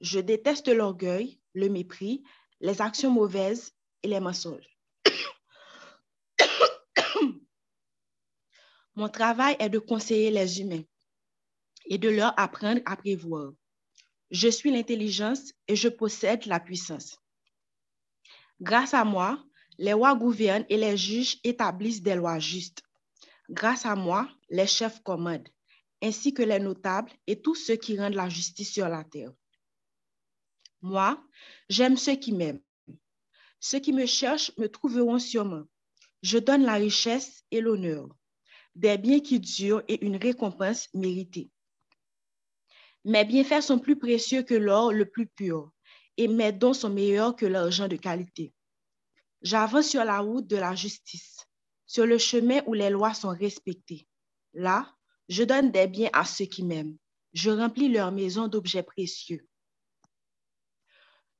Je 0.00 0.20
déteste 0.20 0.68
l'orgueil, 0.68 1.40
le 1.52 1.68
mépris, 1.68 2.22
les 2.60 2.80
actions 2.80 3.10
mauvaises 3.10 3.72
et 4.02 4.08
les 4.08 4.20
mensonges. 4.20 4.78
Mon 8.94 9.08
travail 9.08 9.56
est 9.58 9.68
de 9.68 9.78
conseiller 9.78 10.30
les 10.30 10.60
humains 10.60 10.84
et 11.86 11.98
de 11.98 12.08
leur 12.08 12.38
apprendre 12.38 12.80
à 12.86 12.96
prévoir. 12.96 13.52
Je 14.30 14.48
suis 14.48 14.70
l'intelligence 14.70 15.52
et 15.66 15.76
je 15.76 15.88
possède 15.88 16.46
la 16.46 16.60
puissance. 16.60 17.18
Grâce 18.60 18.94
à 18.94 19.04
moi, 19.04 19.42
les 19.78 19.92
rois 19.92 20.14
gouvernent 20.14 20.66
et 20.68 20.76
les 20.76 20.96
juges 20.96 21.38
établissent 21.42 22.02
des 22.02 22.14
lois 22.14 22.38
justes. 22.38 22.82
Grâce 23.48 23.86
à 23.86 23.96
moi, 23.96 24.28
les 24.48 24.66
chefs 24.66 25.02
commandent, 25.02 25.48
ainsi 26.02 26.32
que 26.32 26.42
les 26.42 26.60
notables 26.60 27.10
et 27.26 27.40
tous 27.40 27.54
ceux 27.54 27.76
qui 27.76 27.98
rendent 27.98 28.14
la 28.14 28.28
justice 28.28 28.72
sur 28.72 28.88
la 28.88 29.02
terre. 29.02 29.32
Moi, 30.82 31.22
j'aime 31.68 31.96
ceux 31.96 32.16
qui 32.16 32.32
m'aiment. 32.32 32.62
Ceux 33.58 33.80
qui 33.80 33.92
me 33.92 34.06
cherchent 34.06 34.56
me 34.56 34.68
trouveront 34.68 35.18
sûrement. 35.18 35.64
Je 36.22 36.38
donne 36.38 36.62
la 36.62 36.74
richesse 36.74 37.42
et 37.50 37.60
l'honneur, 37.60 38.08
des 38.74 38.96
biens 38.96 39.20
qui 39.20 39.40
durent 39.40 39.82
et 39.88 40.04
une 40.04 40.16
récompense 40.16 40.88
méritée. 40.94 41.50
Mes 43.04 43.24
bienfaits 43.24 43.62
sont 43.62 43.78
plus 43.78 43.98
précieux 43.98 44.42
que 44.42 44.54
l'or 44.54 44.92
le 44.92 45.06
plus 45.06 45.26
pur, 45.26 45.72
et 46.18 46.28
mes 46.28 46.52
dons 46.52 46.74
sont 46.74 46.90
meilleurs 46.90 47.34
que 47.34 47.46
l'argent 47.46 47.88
de 47.88 47.96
qualité. 47.96 48.52
J'avance 49.40 49.88
sur 49.88 50.04
la 50.04 50.18
route 50.18 50.46
de 50.46 50.56
la 50.56 50.74
justice, 50.74 51.46
sur 51.86 52.04
le 52.04 52.18
chemin 52.18 52.60
où 52.66 52.74
les 52.74 52.90
lois 52.90 53.14
sont 53.14 53.30
respectées. 53.30 54.06
Là, 54.52 54.94
je 55.30 55.44
donne 55.44 55.70
des 55.70 55.86
biens 55.86 56.10
à 56.12 56.26
ceux 56.26 56.44
qui 56.44 56.62
m'aiment. 56.62 56.98
Je 57.32 57.50
remplis 57.50 57.88
leur 57.88 58.12
maison 58.12 58.48
d'objets 58.48 58.82
précieux. 58.82 59.48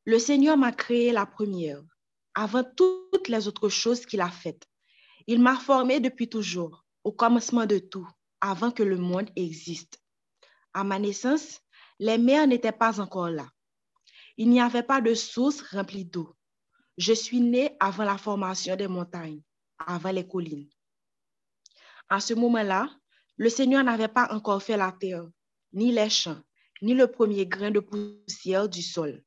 Le 0.07 0.19
Seigneur 0.19 0.57
m'a 0.57 0.73
créé 0.73 1.13
la 1.13 1.27
première, 1.27 1.83
avant 2.35 2.65
toutes 2.65 3.29
les 3.29 3.49
autres 3.49 3.69
choses 3.69 4.07
qu'il 4.07 4.23
a 4.23 4.31
faites. 4.31 4.67
Il 5.27 5.43
m'a 5.43 5.57
formé 5.57 6.01
depuis 6.01 6.31
toujours, 6.31 6.87
au 7.05 7.13
commencement 7.13 7.67
de 7.67 7.79
tout, 7.79 8.09
avant 8.41 8.71
que 8.71 8.83
le 8.83 8.97
monde 8.97 9.29
existe. 9.37 10.00
À 10.73 10.85
ma 10.85 10.99
naissance, 10.99 11.61
les 11.99 12.19
mers 12.19 12.47
n'étaient 12.47 12.73
pas 12.73 13.01
encore 13.01 13.31
là. 13.31 13.47
Il 14.37 14.49
n'y 14.49 14.61
avait 14.61 14.83
pas 14.83 15.01
de 15.01 15.15
source 15.15 15.61
remplie 15.61 16.05
d'eau. 16.05 16.35
Je 16.97 17.13
suis 17.13 17.41
née 17.41 17.77
avant 17.81 18.05
la 18.05 18.19
formation 18.19 18.77
des 18.77 18.89
montagnes, 18.89 19.43
avant 19.79 20.13
les 20.13 20.27
collines. 20.27 20.69
À 22.09 22.21
ce 22.21 22.35
moment-là, 22.35 22.89
le 23.37 23.49
Seigneur 23.49 23.85
n'avait 23.85 24.09
pas 24.09 24.29
encore 24.33 24.63
fait 24.63 24.77
la 24.77 24.93
terre, 24.93 25.27
ni 25.73 25.93
les 25.93 26.11
champs, 26.11 26.41
ni 26.83 26.95
le 26.95 27.07
premier 27.07 27.47
grain 27.47 27.71
de 27.71 27.81
poussière 27.81 28.69
du 28.69 28.83
sol. 28.83 29.23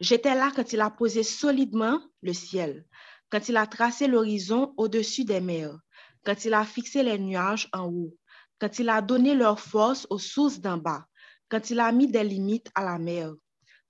J'étais 0.00 0.34
là 0.34 0.52
quand 0.54 0.72
il 0.72 0.80
a 0.80 0.90
posé 0.90 1.22
solidement 1.22 2.00
le 2.22 2.32
ciel, 2.32 2.86
quand 3.30 3.48
il 3.48 3.56
a 3.56 3.66
tracé 3.66 4.06
l'horizon 4.06 4.74
au-dessus 4.76 5.24
des 5.24 5.40
mers, 5.40 5.78
quand 6.24 6.44
il 6.44 6.54
a 6.54 6.64
fixé 6.64 7.02
les 7.02 7.18
nuages 7.18 7.68
en 7.72 7.86
haut, 7.88 8.16
quand 8.62 8.78
il 8.78 8.88
a 8.90 9.02
donné 9.02 9.34
leur 9.34 9.58
force 9.58 10.06
aux 10.08 10.20
sources 10.20 10.60
d'en 10.60 10.78
bas, 10.78 11.04
quand 11.48 11.70
il 11.70 11.80
a 11.80 11.90
mis 11.90 12.06
des 12.06 12.22
limites 12.22 12.70
à 12.76 12.84
la 12.84 12.96
mer, 12.96 13.34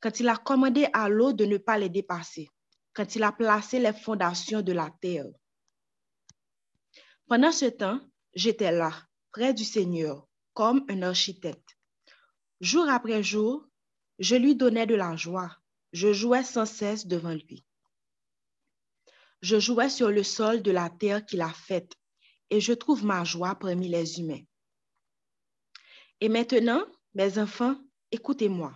quand 0.01 0.19
il 0.19 0.27
a 0.31 0.37
commandé 0.39 0.89
à 0.95 1.11
l'eau 1.11 1.35
de 1.35 1.45
ne 1.45 1.59
pas 1.59 1.77
les 1.77 1.91
dépasser, 1.91 2.49
quand 2.95 3.15
il 3.15 3.23
a 3.23 3.33
placé 3.33 3.79
les 3.79 3.93
fondations 3.93 4.63
de 4.63 4.73
la 4.73 4.89
terre. 5.03 5.27
Pendant 7.27 7.53
ce 7.53 7.67
temps, 7.67 8.01
j'étais 8.33 8.73
là, 8.73 8.95
près 9.31 9.53
du 9.53 9.63
Seigneur, 9.63 10.27
comme 10.55 10.87
un 10.89 11.03
architecte. 11.03 11.77
Jour 12.63 12.89
après 12.89 13.23
jour, 13.23 13.67
je 14.19 14.37
lui 14.37 14.57
donnais 14.57 14.87
de 14.87 14.95
la 14.95 15.17
joie. 15.17 15.55
Je 15.93 16.15
jouais 16.15 16.45
sans 16.45 16.65
cesse 16.65 17.07
devant 17.07 17.35
lui. 17.35 17.63
Je 19.43 19.61
jouais 19.61 19.91
sur 19.91 20.09
le 20.09 20.23
sol 20.23 20.63
de 20.63 20.71
la 20.71 20.89
terre 20.89 21.27
qu'il 21.27 21.43
a 21.43 21.53
faite 21.53 21.93
et 22.49 22.63
je 22.63 22.73
trouve 22.73 23.05
ma 23.05 23.23
joie 23.23 23.55
parmi 23.55 23.91
les 23.91 24.19
humains. 24.19 24.45
Et 26.23 26.29
maintenant, 26.29 26.87
mes 27.15 27.37
enfants, 27.39 27.77
écoutez-moi. 28.13 28.73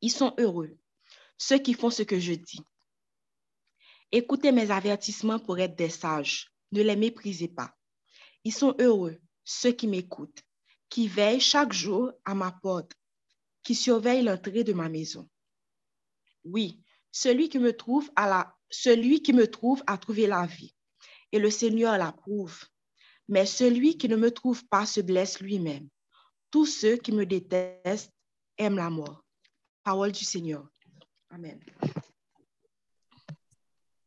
Ils 0.00 0.10
sont 0.10 0.34
heureux, 0.36 0.76
ceux 1.38 1.58
qui 1.58 1.74
font 1.74 1.90
ce 1.90 2.02
que 2.02 2.18
je 2.18 2.32
dis. 2.32 2.58
Écoutez 4.10 4.50
mes 4.50 4.72
avertissements 4.72 5.38
pour 5.38 5.60
être 5.60 5.76
des 5.76 5.90
sages. 5.90 6.52
Ne 6.72 6.82
les 6.82 6.96
méprisez 6.96 7.46
pas. 7.46 7.72
Ils 8.42 8.52
sont 8.52 8.74
heureux, 8.80 9.20
ceux 9.44 9.70
qui 9.70 9.86
m'écoutent, 9.86 10.42
qui 10.88 11.06
veillent 11.06 11.38
chaque 11.38 11.72
jour 11.72 12.10
à 12.24 12.34
ma 12.34 12.50
porte, 12.50 12.94
qui 13.62 13.76
surveillent 13.76 14.24
l'entrée 14.24 14.64
de 14.64 14.72
ma 14.72 14.88
maison. 14.88 15.30
Oui, 16.42 16.82
celui 17.12 17.48
qui 17.48 17.60
me 17.60 17.76
trouve 17.76 18.10
celui 18.70 19.22
qui 19.22 19.32
me 19.32 19.48
trouve 19.48 19.84
a 19.86 19.98
trouvé 19.98 20.26
la 20.26 20.46
vie, 20.46 20.74
et 21.30 21.38
le 21.38 21.52
Seigneur 21.52 21.96
l'approuve. 21.96 22.58
Mais 23.28 23.46
celui 23.46 23.98
qui 23.98 24.08
ne 24.08 24.16
me 24.16 24.30
trouve 24.30 24.64
pas 24.68 24.86
se 24.86 25.00
blesse 25.00 25.40
lui-même. 25.40 25.88
Tous 26.50 26.66
ceux 26.66 26.96
qui 26.96 27.12
me 27.12 27.26
détestent 27.26 28.12
aiment 28.58 28.76
la 28.76 28.90
mort. 28.90 29.24
Parole 29.82 30.12
du 30.12 30.24
Seigneur. 30.24 30.66
Amen. 31.30 31.58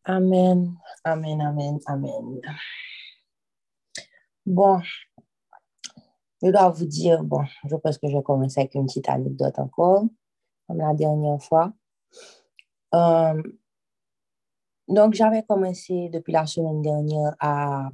Amen, 0.05 0.75
amen, 1.03 1.41
amen, 1.41 1.79
amen. 1.85 2.41
Bon, 4.45 4.81
je 6.41 6.49
dois 6.49 6.69
vous 6.69 6.85
dire, 6.85 7.23
bon, 7.23 7.43
je 7.65 7.75
pense 7.75 7.97
que 7.97 8.07
je 8.07 8.17
vais 8.17 8.23
commencer 8.23 8.61
avec 8.61 8.73
une 8.75 8.85
petite 8.85 9.09
anecdote 9.09 9.59
encore, 9.59 10.05
comme 10.67 10.77
la 10.77 10.93
dernière 10.93 11.41
fois. 11.41 11.73
Euh, 12.95 13.43
donc, 14.87 15.13
j'avais 15.13 15.43
commencé 15.43 16.09
depuis 16.09 16.33
la 16.33 16.47
semaine 16.47 16.81
dernière 16.81 17.35
à, 17.39 17.89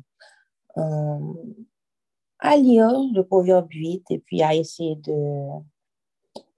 à 0.77 2.57
lire 2.57 2.91
le 3.13 3.21
Proverbe 3.21 3.71
8 3.71 4.05
et 4.11 4.19
puis 4.19 4.41
à 4.41 4.55
essayer 4.55 4.95
de 4.95 5.47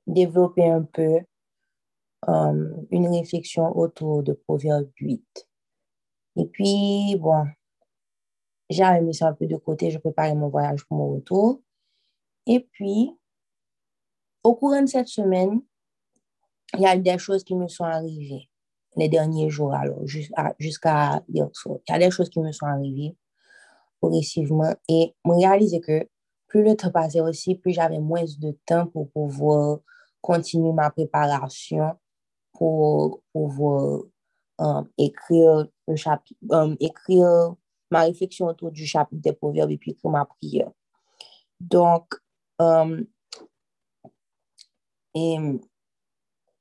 développer 0.08 0.66
un 0.66 0.84
peu 0.84 1.20
euh, 2.28 2.74
une 2.92 3.08
réflexion 3.08 3.78
autour 3.78 4.24
de 4.24 4.34
Proverbe 4.34 4.90
8. 5.00 5.48
Et 6.38 6.46
puis, 6.46 7.16
bon, 7.20 7.46
j'ai 8.70 9.02
mis 9.02 9.14
ça 9.14 9.30
un 9.30 9.34
peu 9.34 9.48
de 9.48 9.58
côté, 9.58 9.92
je 9.92 10.00
préparais 10.00 10.36
mon 10.36 10.50
voyage 10.50 10.86
pour 10.86 10.98
mon 10.98 11.16
retour. 11.16 11.62
Et 12.48 12.62
puis, 12.72 13.12
au 14.44 14.56
courant 14.56 14.82
de 14.82 14.88
cette 14.88 15.08
semaine, 15.08 15.62
il 16.74 16.82
y 16.82 16.86
a 16.86 16.98
des 16.98 17.18
choses 17.18 17.44
qui 17.44 17.56
me 17.56 17.68
sont 17.68 17.86
arrivées 17.86 18.50
les 18.96 19.10
derniers 19.10 19.50
jours, 19.50 19.74
alors 19.74 20.06
jusqu'à 20.06 21.24
hier 21.30 21.50
soir. 21.54 21.78
Il 21.88 21.92
y 21.92 21.96
a 21.96 22.00
des 22.00 22.12
choses 22.12 22.30
qui 22.30 22.40
me 22.40 22.52
sont 22.52 22.66
arrivées 22.66 23.16
progressivement 24.00 24.74
et 24.90 25.14
me 25.26 25.36
réaliser 25.36 25.82
que 25.82 26.08
plus 26.48 26.64
le 26.64 26.76
temps 26.76 26.92
passait 26.92 27.22
aussi, 27.22 27.56
plus 27.56 27.74
j'avais 27.74 28.00
moins 28.00 28.24
de 28.40 28.58
temps 28.66 28.88
pour 28.88 29.10
pouvoir 29.12 29.80
continuer 30.22 30.72
ma 30.72 30.90
préparation 30.90 31.98
pour 32.54 33.22
pouvoir 33.32 34.02
euh, 34.62 34.84
écrire, 34.98 35.68
le 35.88 35.96
chapitre, 35.96 36.40
euh, 36.52 36.76
écrire 36.80 37.56
ma 37.92 38.02
réflexion 38.02 38.48
autour 38.48 38.72
du 38.72 38.86
chapitre 38.86 39.22
des 39.22 39.34
proverbes 39.34 39.72
et 39.72 39.78
puis 39.78 39.92
écrire 39.92 40.12
ma 40.12 40.26
prière. 40.26 40.72
Donc, 41.60 42.16
euh, 42.62 43.04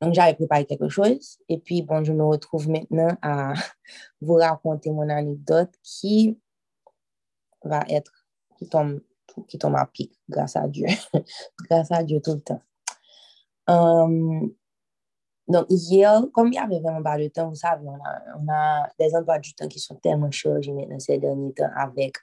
donc, 0.01 0.13
j'avais 0.13 0.35
préparé 0.35 0.67
quelque 0.67 0.89
chose. 0.89 1.39
Et 1.49 1.59
puis, 1.59 1.83
bon, 1.83 2.05
je 2.05 2.13
me 2.13 2.25
retrouve 2.25 2.69
maintenant 2.69 3.17
à 3.23 3.55
vous 4.21 4.35
raconter 4.35 4.91
mon 4.91 5.09
anecdote 5.09 5.73
qui 5.83 6.39
va 7.67 7.85
être, 7.89 8.13
qui 8.59 8.69
tombe, 8.69 9.01
qui 9.49 9.59
tombe 9.59 9.77
à 9.77 9.87
pic, 9.87 10.13
grâce 10.29 10.57
à 10.57 10.67
Dieu. 10.69 10.87
grâce 11.71 11.91
à 11.91 12.03
Dieu 12.03 12.21
tout 12.23 12.35
le 12.35 12.41
temps. 12.41 12.63
Um, 13.69 14.53
donc, 15.49 15.67
hier, 15.69 16.23
comme 16.33 16.49
il 16.49 16.55
y 16.55 16.59
avait 16.59 16.81
vraiment 16.81 17.03
pas 17.03 17.19
de 17.19 17.29
temps, 17.29 17.49
vous 17.49 17.55
savez, 17.55 17.87
on 17.87 17.95
a, 17.95 18.39
on 18.41 18.49
a 18.49 18.89
des 18.99 19.15
emplois 19.15 19.39
du 19.39 19.55
temps 19.55 19.69
qui 19.69 19.79
sont 19.79 19.97
tellement 19.97 20.31
chargés 20.31 20.73
maintenant 20.73 20.99
ces 20.99 21.19
derniers 21.19 21.53
temps 21.53 21.71
avec, 21.77 22.17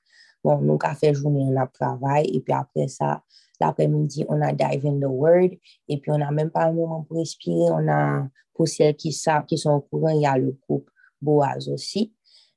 bon, 0.43 0.59
nous, 0.59 0.77
café 0.77 1.13
journée, 1.13 1.45
on 1.47 1.55
a 1.55 1.67
travail. 1.67 2.25
Et 2.33 2.41
puis 2.41 2.53
après 2.53 2.87
ça, 2.87 3.23
L'après-midi, 3.63 4.25
on 4.27 4.41
a 4.41 4.51
Dive 4.51 4.85
in 4.85 4.99
the 4.99 5.07
Word. 5.07 5.51
Et 5.87 5.97
puis, 5.97 6.11
on 6.11 6.17
n'a 6.17 6.31
même 6.31 6.49
pas 6.49 6.65
un 6.65 6.73
moment 6.73 7.03
pour 7.03 7.17
respirer. 7.17 7.71
On 7.71 7.87
a, 7.87 8.27
pour 8.53 8.67
celles 8.67 8.95
qui 8.95 9.13
savent, 9.13 9.45
qui 9.45 9.57
sont 9.57 9.71
au 9.71 9.81
courant, 9.81 10.09
il 10.09 10.21
y 10.21 10.25
a 10.25 10.37
le 10.37 10.57
groupe 10.67 10.89
Boaz 11.21 11.69
aussi. 11.69 12.13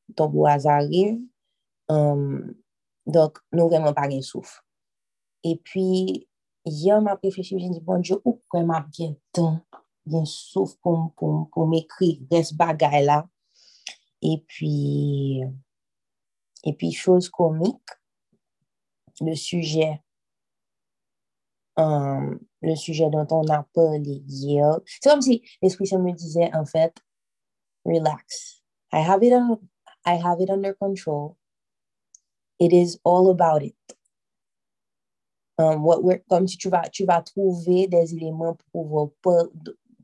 Donc, 0.08 0.32
Boaz 0.32 0.66
arrive. 0.66 1.20
Um, 1.88 2.54
donc, 3.06 3.38
nous 3.52 3.68
vraiment 3.68 3.92
pas 3.92 4.08
de 4.08 4.20
souffle. 4.20 4.60
Et 5.44 5.56
puis, 5.56 6.28
hier, 6.64 7.00
ma 7.00 7.14
réfléchi, 7.22 7.58
j'ai 7.58 7.68
dit, 7.68 7.80
bon 7.80 8.00
Dieu, 8.00 8.16
où 8.24 8.40
m'a 8.54 8.80
bien 8.80 9.14
temps, 9.32 9.60
bien 10.04 10.24
souffle 10.24 10.76
pour, 10.82 11.12
pour, 11.16 11.48
pour 11.50 11.66
m'écrire, 11.68 12.18
reste 12.30 12.56
bagaille 12.56 13.04
là. 13.04 13.28
Et 14.22 14.44
puis, 14.46 15.42
et 16.64 16.72
puis, 16.72 16.92
chose 16.92 17.28
comique, 17.28 17.88
le 19.20 19.34
sujet 19.34 20.00
Um, 21.78 22.38
le 22.62 22.74
sujet 22.74 23.10
dont 23.10 23.26
on 23.30 23.46
a 23.48 23.62
parlé 23.74 24.22
hier. 24.26 24.80
C'est 24.86 25.10
comme 25.10 25.20
si 25.20 25.42
l'Esprit 25.60 25.86
Saint 25.86 25.98
me 25.98 26.12
disait, 26.12 26.50
en 26.54 26.64
fait, 26.64 26.96
relax. 27.84 28.62
I 28.92 29.02
have 29.06 29.22
it, 29.22 29.34
I 30.06 30.16
have 30.16 30.40
it 30.40 30.48
under 30.48 30.72
control. 30.72 31.36
It 32.58 32.72
is 32.72 32.98
all 33.04 33.30
about 33.30 33.62
it. 33.62 33.74
Um, 35.58 35.86
comme 36.28 36.46
si 36.46 36.58
tu 36.58 36.68
vas, 36.68 37.22
trouver 37.22 37.86
des 37.86 38.14
éléments 38.14 38.54
pour 38.72 38.84
pouvoir, 38.84 39.08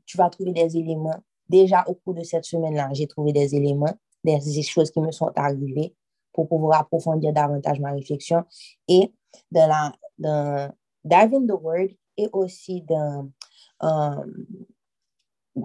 tu 0.05 0.17
vas 0.17 0.29
trouver 0.29 0.51
des 0.51 0.77
éléments. 0.77 1.23
Déjà, 1.47 1.83
au 1.87 1.93
cours 1.93 2.15
de 2.15 2.23
cette 2.23 2.45
semaine-là, 2.45 2.89
j'ai 2.93 3.07
trouvé 3.07 3.33
des 3.33 3.55
éléments, 3.55 3.93
des, 4.23 4.39
choses 4.63 4.89
qui 4.89 4.99
me 4.99 5.11
sont 5.11 5.31
arrivées 5.35 5.95
pour 6.31 6.47
pouvoir 6.47 6.81
approfondir 6.81 7.33
davantage 7.33 7.79
ma 7.79 7.91
réflexion. 7.91 8.43
Et 8.87 9.13
dans 9.51 9.67
la, 9.67 10.73
Dive 11.03 11.33
in 11.33 11.45
the 11.47 11.59
Word 11.59 11.89
et 12.17 12.29
aussi 12.31 12.81
dans 12.81 13.29
um, 13.81 14.45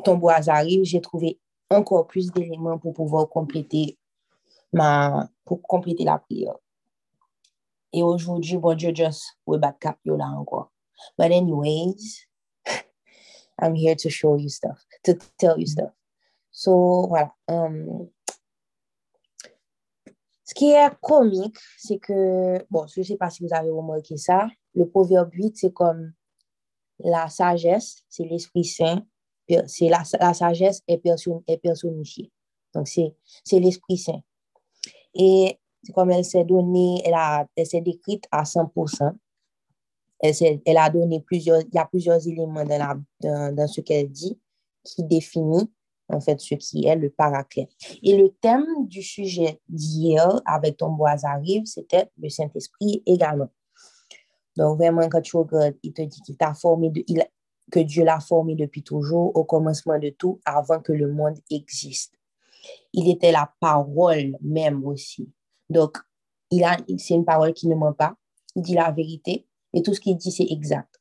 Tombeau 0.04 0.28
arrive, 0.30 0.84
j'ai 0.84 1.00
trouvé 1.00 1.40
encore 1.70 2.06
plus 2.06 2.30
d'éléments 2.32 2.78
pour 2.78 2.92
pouvoir 2.92 3.28
compléter 3.28 3.98
ma, 4.72 5.28
pour 5.44 5.62
compléter 5.62 6.04
la 6.04 6.18
prière. 6.18 6.56
Et 7.92 8.02
aujourd'hui, 8.02 8.58
bon 8.58 8.76
Dieu, 8.76 8.92
just 8.94 9.22
we 9.46 9.58
back 9.58 9.84
up 9.86 9.96
là 10.04 10.26
encore. 10.36 10.70
But 11.16 11.30
anyways, 11.30 12.26
I'm 13.58 13.74
here 13.74 13.94
to 13.96 14.10
show 14.10 14.36
you 14.36 14.48
stuff, 14.48 14.84
to 15.04 15.14
tell 15.38 15.58
you 15.58 15.66
stuff. 15.66 15.92
So, 16.50 17.06
voilà. 17.08 17.32
Um, 17.48 18.10
ce 20.44 20.54
qui 20.54 20.70
est 20.70 20.90
comique, 21.02 21.58
c'est 21.76 21.98
que, 21.98 22.64
bon, 22.70 22.86
je 22.86 23.00
ne 23.00 23.04
sais 23.04 23.16
pas 23.16 23.28
si 23.28 23.44
vous 23.44 23.52
avez 23.52 23.70
remarqué 23.70 24.16
ça, 24.16 24.48
le 24.74 24.88
proverbe 24.88 25.30
8, 25.34 25.56
c'est 25.56 25.72
comme 25.72 26.14
la 27.00 27.28
sagesse, 27.28 28.02
c'est 28.08 28.24
l'Esprit 28.24 28.64
Saint, 28.64 29.02
c'est 29.66 29.88
la, 29.88 30.02
la, 30.18 30.34
sagesse 30.34 30.82
est, 30.88 30.98
person, 30.98 31.44
est 31.46 31.58
personnifiée. 31.58 32.32
Donc, 32.74 32.88
c'est 32.88 33.60
l'Esprit 33.60 33.98
Saint. 33.98 34.22
Et 35.14 35.58
comme 35.92 36.10
elle 36.10 36.24
s'est 36.24 36.44
donnée, 36.44 37.02
elle, 37.04 37.14
elle 37.56 37.66
s'est 37.66 37.80
décrite 37.80 38.24
à 38.30 38.42
100%. 38.42 39.12
Elle, 40.20 40.34
elle, 40.64 40.76
a 40.76 40.90
donné 40.90 41.20
plusieurs, 41.20 41.60
il 41.60 41.74
y 41.74 41.78
a 41.78 41.86
plusieurs 41.86 42.26
éléments 42.26 42.64
dans, 42.64 43.66
ce 43.68 43.80
qu'elle 43.80 44.10
dit 44.10 44.38
qui 44.84 45.04
définit 45.04 45.70
en 46.08 46.20
fait 46.20 46.40
ce 46.40 46.54
qui 46.54 46.86
est 46.86 46.96
le 46.96 47.10
paraclet. 47.10 47.68
Et 48.02 48.16
le 48.16 48.30
thème 48.40 48.66
du 48.86 49.02
sujet 49.02 49.60
d'hier 49.68 50.40
avec 50.46 50.78
ton 50.78 50.90
bois 50.90 51.16
arrive, 51.22 51.66
c'était 51.66 52.10
le 52.18 52.28
Saint-Esprit 52.28 53.02
également. 53.06 53.50
Donc, 54.56 54.78
vraiment, 54.78 55.08
quand 55.08 55.20
tu 55.20 55.36
regardes, 55.36 55.76
il 55.82 55.92
te 55.92 56.02
dit 56.02 56.20
qu'il 56.22 56.36
t'a 56.36 56.52
formé, 56.52 56.90
que 57.70 57.80
Dieu 57.80 58.04
l'a 58.04 58.18
formé 58.18 58.56
depuis 58.56 58.82
toujours, 58.82 59.36
au 59.36 59.44
commencement 59.44 59.98
de 59.98 60.08
tout, 60.10 60.40
avant 60.44 60.80
que 60.80 60.92
le 60.92 61.12
monde 61.12 61.38
existe. 61.50 62.14
Il 62.92 63.08
était 63.08 63.30
la 63.30 63.52
parole 63.60 64.36
même 64.40 64.84
aussi. 64.84 65.30
Donc, 65.68 65.98
il 66.50 66.64
a, 66.64 66.76
c'est 66.96 67.14
une 67.14 67.24
parole 67.24 67.52
qui 67.52 67.68
ne 67.68 67.74
ment 67.74 67.92
pas. 67.92 68.14
Il 68.56 68.62
dit 68.62 68.74
la 68.74 68.90
vérité 68.90 69.46
et 69.72 69.82
tout 69.82 69.94
ce 69.94 70.00
qu'il 70.00 70.16
dit, 70.16 70.32
c'est 70.32 70.46
exact. 70.50 71.00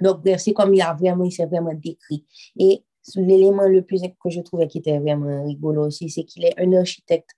Donc, 0.00 0.20
c'est 0.38 0.52
comme 0.52 0.74
il 0.74 0.82
a 0.82 0.92
vraiment, 0.92 1.24
il 1.24 1.32
s'est 1.32 1.46
vraiment 1.46 1.74
décrit. 1.74 2.24
Et 2.58 2.84
l'élément 3.14 3.68
le 3.68 3.82
plus 3.82 4.02
que 4.02 4.30
je 4.30 4.40
trouvais 4.40 4.66
qui 4.66 4.78
était 4.78 4.98
vraiment 4.98 5.44
rigolo 5.44 5.86
aussi, 5.86 6.10
c'est 6.10 6.24
qu'il 6.24 6.44
est 6.44 6.58
un 6.60 6.72
architecte. 6.72 7.30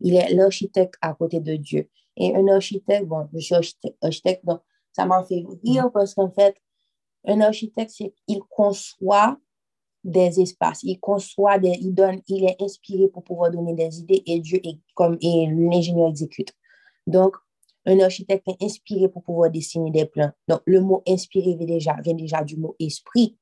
Il 0.00 0.14
est 0.14 0.32
l'architecte 0.32 0.94
à 1.02 1.14
côté 1.14 1.40
de 1.40 1.56
Dieu. 1.56 1.88
Et 2.16 2.34
un 2.34 2.48
architecte, 2.48 3.06
bon, 3.06 3.28
je 3.34 3.38
suis 3.38 3.54
architecte, 4.00 4.44
donc 4.44 4.60
ça 4.92 5.04
m'a 5.06 5.22
fait 5.24 5.44
rire 5.62 5.90
parce 5.92 6.14
qu'en 6.14 6.30
fait, 6.30 6.56
un 7.26 7.40
architecte, 7.42 8.02
il 8.26 8.40
conçoit 8.48 9.38
des 10.02 10.40
espaces, 10.40 10.82
il 10.82 10.98
conçoit 10.98 11.58
il 11.62 11.92
donne, 11.92 12.20
il 12.26 12.44
est 12.44 12.60
inspiré 12.60 13.08
pour 13.08 13.22
pouvoir 13.22 13.50
donner 13.50 13.74
des 13.74 14.00
idées 14.00 14.22
et 14.26 14.40
Dieu 14.40 14.60
est 14.64 14.78
comme, 14.94 15.18
et 15.20 15.46
l'ingénieur 15.46 16.08
exécute. 16.08 16.52
Donc, 17.06 17.36
un 17.86 17.98
architecte 18.00 18.46
est 18.48 18.62
inspiré 18.64 19.08
pour 19.08 19.22
pouvoir 19.22 19.50
dessiner 19.50 19.90
des 19.90 20.06
plans. 20.06 20.30
Donc, 20.48 20.60
le 20.66 20.80
mot 20.80 21.02
inspiré 21.06 21.54
vient 21.54 21.66
déjà, 21.66 21.96
vient 22.02 22.14
déjà 22.14 22.42
du 22.44 22.56
mot 22.56 22.76
esprit. 22.78 23.36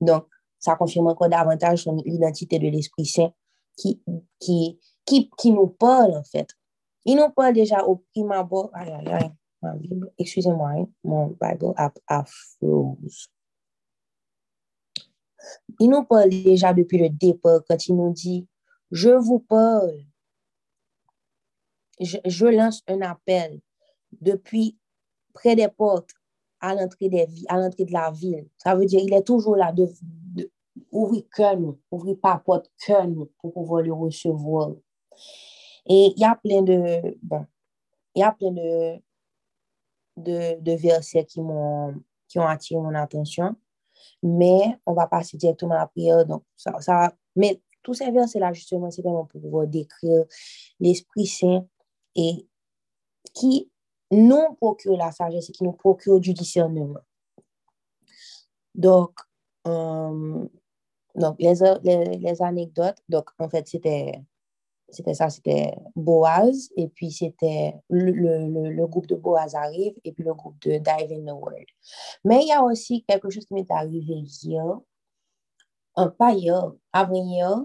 Donc, 0.00 0.26
ça 0.58 0.76
confirme 0.76 1.08
encore 1.08 1.28
davantage 1.28 1.88
l'identité 2.04 2.58
de 2.58 2.68
l'Esprit 2.68 3.06
Saint 3.06 3.32
qui, 3.76 4.02
qui, 4.38 4.78
qui, 5.04 5.30
qui 5.36 5.50
nous 5.52 5.68
parle, 5.68 6.16
en 6.16 6.24
fait. 6.24 6.48
Il 7.04 7.16
nous 7.16 7.30
parle 7.30 7.54
déjà 7.54 7.84
au 7.84 8.04
prime 8.12 8.32
abord. 8.32 8.70
Aïe, 8.72 8.90
aïe, 8.90 9.08
aïe, 9.08 9.30
ma 9.62 9.74
Bible. 9.74 10.12
Excusez-moi, 10.18 10.70
hein, 10.70 10.88
mon 11.02 11.26
Bible 11.26 11.74
a 11.76 12.24
froze. 12.24 13.28
Il 15.80 15.90
nous 15.90 16.04
parle 16.04 16.30
déjà 16.30 16.72
depuis 16.72 16.98
le 16.98 17.08
départ 17.08 17.60
quand 17.68 17.86
il 17.86 17.96
nous 17.96 18.12
dit, 18.12 18.46
je 18.90 19.10
vous 19.10 19.40
parle. 19.40 20.04
Je, 22.00 22.46
lance 22.46 22.82
un 22.88 23.00
appel 23.02 23.60
depuis 24.20 24.76
près 25.32 25.54
des 25.54 25.68
portes 25.68 26.10
à 26.60 26.74
l'entrée 26.74 27.08
des 27.08 27.28
à 27.48 27.56
l'entrée 27.56 27.84
de 27.84 27.92
la 27.92 28.10
ville. 28.10 28.48
Ça 28.58 28.74
veut 28.74 28.84
dire 28.84 29.00
il 29.00 29.12
est 29.14 29.22
toujours 29.22 29.56
là 29.56 29.72
de, 29.72 29.86
ouvrir 30.90 31.22
cœur, 31.32 31.56
ouvrir 31.90 32.18
pas 32.20 32.38
porte 32.38 32.70
cœur 32.84 33.06
pour 33.38 33.52
pouvoir 33.52 33.82
le 33.82 33.92
recevoir. 33.92 34.72
Et 35.86 36.12
il 36.16 36.20
y 36.20 36.24
a 36.24 36.34
plein 36.34 36.62
de 36.62 37.16
il 38.14 38.20
y 38.20 38.22
a 38.22 38.32
plein 38.32 38.50
de 38.50 39.00
de, 40.16 40.60
de 40.60 40.72
versets 40.72 41.24
qui 41.24 41.40
m'ont 41.40 41.94
qui 42.28 42.38
ont 42.38 42.46
attiré 42.46 42.80
mon 42.80 42.94
attention, 42.94 43.56
mais 44.22 44.78
on 44.86 44.94
va 44.94 45.06
passer 45.06 45.36
directement 45.36 45.74
à 45.74 45.78
la 45.78 45.86
prière. 45.86 46.24
Donc 46.26 46.42
ça, 46.56 46.80
ça 46.80 47.14
mais 47.36 47.60
tous 47.82 47.94
ces 47.94 48.10
versets-là, 48.10 48.52
justement, 48.52 48.90
c'est 48.90 49.02
vraiment 49.02 49.26
pour 49.26 49.40
pouvoir 49.40 49.66
décrire 49.66 50.24
l'Esprit 50.80 51.26
Saint 51.26 51.66
et 52.16 52.48
qui 53.34 53.70
nous 54.10 54.54
procure 54.54 54.96
la 54.96 55.12
sagesse 55.12 55.50
et 55.50 55.52
qui 55.52 55.64
nous 55.64 55.72
procure 55.72 56.18
du 56.18 56.32
discernement. 56.32 57.00
Donc, 58.74 59.12
euh, 59.66 60.48
donc 61.14 61.36
les, 61.38 61.54
les, 61.82 62.18
les, 62.18 62.42
anecdotes, 62.42 62.98
donc 63.08 63.30
en 63.38 63.48
fait, 63.48 63.68
c'était 63.68 64.20
c'était 64.94 65.14
ça, 65.14 65.30
c'était 65.30 65.74
Boaz, 65.96 66.70
et 66.76 66.88
puis 66.88 67.10
c'était 67.10 67.74
le, 67.88 68.12
le, 68.12 68.70
le, 68.70 68.86
groupe 68.86 69.06
de 69.06 69.14
Boaz 69.14 69.54
arrive, 69.54 69.94
et 70.04 70.12
puis 70.12 70.24
le 70.24 70.34
groupe 70.34 70.58
de 70.60 70.78
Dive 70.78 71.12
in 71.12 71.24
the 71.24 71.36
Word. 71.36 71.66
Mais 72.24 72.42
il 72.42 72.48
y 72.48 72.52
a 72.52 72.62
aussi 72.62 73.04
quelque 73.06 73.30
chose 73.30 73.44
qui 73.46 73.54
m'est 73.54 73.70
arrivé 73.70 74.14
hier, 74.42 74.64
un 75.96 76.08
pas 76.08 76.32
hier, 76.32 76.72
avant 76.92 77.14
hier, 77.14 77.58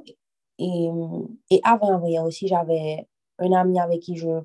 et, 0.57 0.89
et 1.51 1.61
avant 1.63 2.05
hier 2.05 2.23
aussi, 2.23 2.47
j'avais 2.47 3.07
un 3.39 3.51
ami 3.53 3.79
avec 3.79 4.01
qui 4.01 4.15
je 4.17 4.41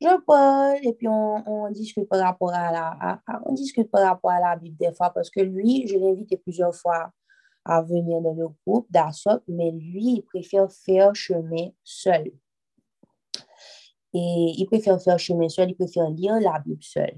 je 0.00 0.20
parle 0.26 0.78
et 0.82 0.92
puis 0.92 1.08
on, 1.08 1.42
on, 1.48 1.70
discute 1.70 2.06
par 2.08 2.20
rapport 2.20 2.52
à 2.52 2.70
la, 2.70 3.20
on 3.46 3.54
discute 3.54 3.90
par 3.90 4.02
rapport 4.02 4.30
à 4.30 4.40
la 4.40 4.56
Bible 4.56 4.76
des 4.76 4.92
fois 4.92 5.10
parce 5.10 5.30
que 5.30 5.40
lui, 5.40 5.86
je 5.88 5.96
l'ai 5.96 6.10
invité 6.10 6.36
plusieurs 6.36 6.74
fois 6.74 7.10
à 7.66 7.82
venir 7.82 8.20
dans 8.20 8.34
le 8.34 8.48
groupe 8.66 8.86
d'Assop, 8.90 9.42
mais 9.48 9.70
lui, 9.70 10.16
il 10.16 10.22
préfère 10.22 10.70
faire 10.70 11.14
chemin 11.14 11.68
seul. 11.84 12.32
Et 14.14 14.54
il 14.56 14.66
préfère 14.66 15.00
faire 15.02 15.18
chemin 15.18 15.48
seul, 15.48 15.70
il 15.70 15.74
préfère 15.74 16.08
lire 16.10 16.40
la 16.40 16.58
Bible 16.58 16.82
seul. 16.82 17.16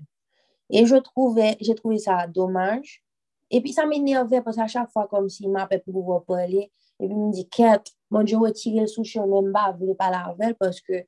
Et 0.70 0.84
je 0.86 0.96
trouvais, 0.96 1.56
j'ai 1.60 1.74
trouvé 1.74 1.98
ça 1.98 2.26
dommage. 2.26 3.04
Et 3.50 3.60
puis 3.60 3.72
ça 3.72 3.86
m'énervait 3.86 4.42
parce 4.42 4.56
qu'à 4.56 4.66
chaque 4.66 4.90
fois, 4.90 5.06
comme 5.06 5.28
s'il 5.28 5.50
m'appelle 5.50 5.82
pour 5.82 5.94
pouvoir 5.94 6.24
parler, 6.24 6.70
et 7.00 7.06
puis 7.06 7.16
il 7.16 7.26
me 7.26 7.32
dit, 7.32 7.48
Kate, 7.48 7.92
moi, 8.10 8.24
je 8.26 8.36
retire 8.36 8.80
le 8.80 8.86
sous 8.86 9.02
même 9.02 9.52
je 9.80 9.84
ne 9.84 9.92
pas 9.94 10.10
la 10.10 10.26
avec 10.26 10.58
parce 10.58 10.80
que 10.80 11.04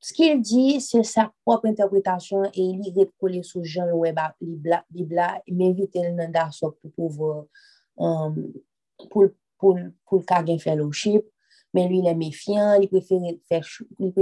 ce 0.00 0.12
qu'il 0.12 0.40
dit, 0.40 0.80
c'est 0.80 1.02
sa 1.02 1.32
propre 1.44 1.66
interprétation 1.66 2.44
et 2.44 2.60
il 2.60 2.86
y 2.86 3.00
recolle 3.00 3.42
sous 3.44 3.64
Jean 3.64 3.86
le 3.86 3.94
web 3.94 4.18
Bibla, 4.40 5.42
il 5.46 5.56
m'invite 5.56 5.94
le 5.94 6.60
pour 6.60 6.92
pouvoir 6.94 7.44
um, 7.98 8.52
pour, 9.10 9.24
pour, 9.58 9.78
pour 10.06 10.22
le 10.46 10.58
fellowship. 10.58 11.24
Mais 11.74 11.88
lui, 11.88 11.98
il 11.98 12.06
est 12.06 12.14
méfiant, 12.14 12.74
il 12.74 12.88
préfère 12.88 13.20
faire, 13.48 13.66
il 13.98 14.12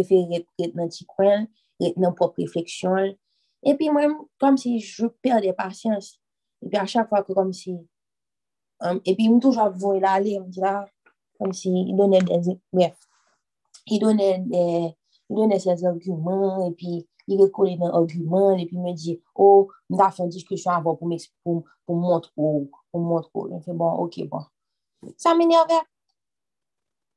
être 0.59 0.75
dans 0.75 0.89
petit 0.89 1.05
coin, 1.05 1.47
dans 1.97 2.13
propre 2.13 2.41
réflexion. 2.41 2.97
Et 3.63 3.75
puis, 3.75 3.91
moi, 3.91 4.03
comme 4.39 4.57
si 4.57 4.81
je 4.81 5.07
perds 5.07 5.41
des 5.41 5.53
patience. 5.53 6.21
Et 6.63 6.69
puis, 6.69 6.79
à 6.79 6.87
chaque 6.87 7.09
fois 7.09 7.23
que, 7.23 7.33
comme 7.33 7.53
si. 7.53 7.77
Um, 8.81 9.01
et 9.05 9.15
puis, 9.15 9.25
il 9.25 9.35
me 9.35 9.41
toujours 9.41 9.71
voir 9.71 9.99
aller, 10.05 10.33
il 10.33 10.41
me 10.41 10.49
dit 10.49 10.61
comme 11.39 11.53
s'il 11.53 11.95
donnait 11.97 12.21
des. 12.21 12.59
Bref, 12.73 12.99
il 13.87 14.01
donnait 14.01 14.41
des 14.41 14.97
il 15.31 15.37
donnait 15.37 15.59
ses 15.59 15.85
arguments, 15.85 16.67
et 16.69 16.73
puis 16.73 17.07
il 17.27 17.41
recollait 17.41 17.77
dans 17.77 17.93
arguments, 17.93 18.53
et 18.53 18.67
puis 18.67 18.77
il 18.77 18.83
me 18.83 18.93
dit, 18.93 19.21
oh, 19.35 19.71
on 19.91 19.99
a 19.99 20.11
fait 20.11 20.23
une 20.23 20.29
discussion 20.29 20.71
avant 20.71 20.95
pour, 20.95 21.09
montrer, 21.09 22.31
pour 22.35 22.69
montrer. 22.95 23.31
Je 23.53 23.65
fais, 23.65 23.73
bon, 23.73 23.91
ok, 23.93 24.29
bon. 24.29 24.41
Ça 25.17 25.35
m'énervait. 25.35 25.75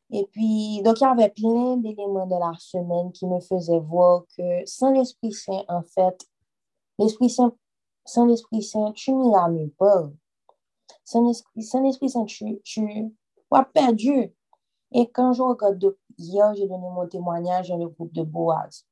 Et 0.09 0.25
puis, 0.25 0.81
donc, 0.83 1.01
il 1.01 1.03
y 1.03 1.07
avait 1.07 1.29
plein 1.29 1.77
d'éléments 1.77 2.27
de 2.27 2.39
la 2.39 2.53
semaine 2.57 3.11
qui 3.11 3.25
me 3.25 3.39
faisaient 3.41 3.79
voir 3.79 4.23
que 4.37 4.65
sans 4.65 4.91
l'Esprit 4.91 5.33
Saint, 5.33 5.63
en 5.67 5.81
fait, 5.81 6.25
l'Esprit 6.97 7.29
Saint, 7.29 7.53
sans 8.05 8.25
l'Esprit 8.25 8.63
Saint, 8.63 8.93
tu 8.93 9.11
n'y 9.13 9.35
ramènes 9.35 9.71
pas. 9.71 10.09
Sans 11.03 11.25
l'Esprit 11.25 12.09
Saint, 12.09 12.25
tu, 12.25 12.61
tu 12.63 13.11
perdu. 13.73 14.33
Et 14.91 15.09
quand 15.11 15.33
je 15.33 15.41
regarde 15.41 15.77
de, 15.77 15.97
hier, 16.17 16.53
j'ai 16.55 16.67
donné 16.67 16.89
mon 16.89 17.07
témoignage 17.07 17.69
dans 17.69 17.77
le 17.77 17.89
groupe 17.89 18.13
de 18.13 18.23
Boaz. 18.23 18.85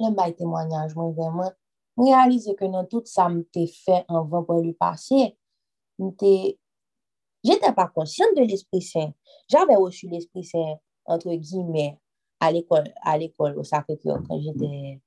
Le 0.00 0.10
bail 0.10 0.34
témoignage, 0.34 0.94
moi, 0.94 1.10
vraiment, 1.10 1.50
réaliser 1.96 2.54
que 2.54 2.64
dans 2.64 2.84
tout 2.84 3.02
ça, 3.04 3.28
m'était 3.28 3.66
fait 3.66 4.04
avant 4.08 4.44
pour 4.44 4.62
le 4.62 4.72
passé. 4.72 5.36
J'étais 7.46 7.72
pas 7.72 7.86
consciente 7.86 8.36
de 8.36 8.42
l'Esprit 8.42 8.82
Saint. 8.82 9.12
J'avais 9.48 9.76
reçu 9.76 10.08
l'Esprit 10.08 10.42
Saint, 10.42 10.76
entre 11.04 11.32
guillemets, 11.32 11.96
à 12.40 12.50
l'école, 12.50 12.92
à 13.02 13.16
l'école, 13.16 13.56
au 13.56 13.62
Sacré-Cœur, 13.62 14.20
quand 14.28 14.40
j'étais, 14.40 15.00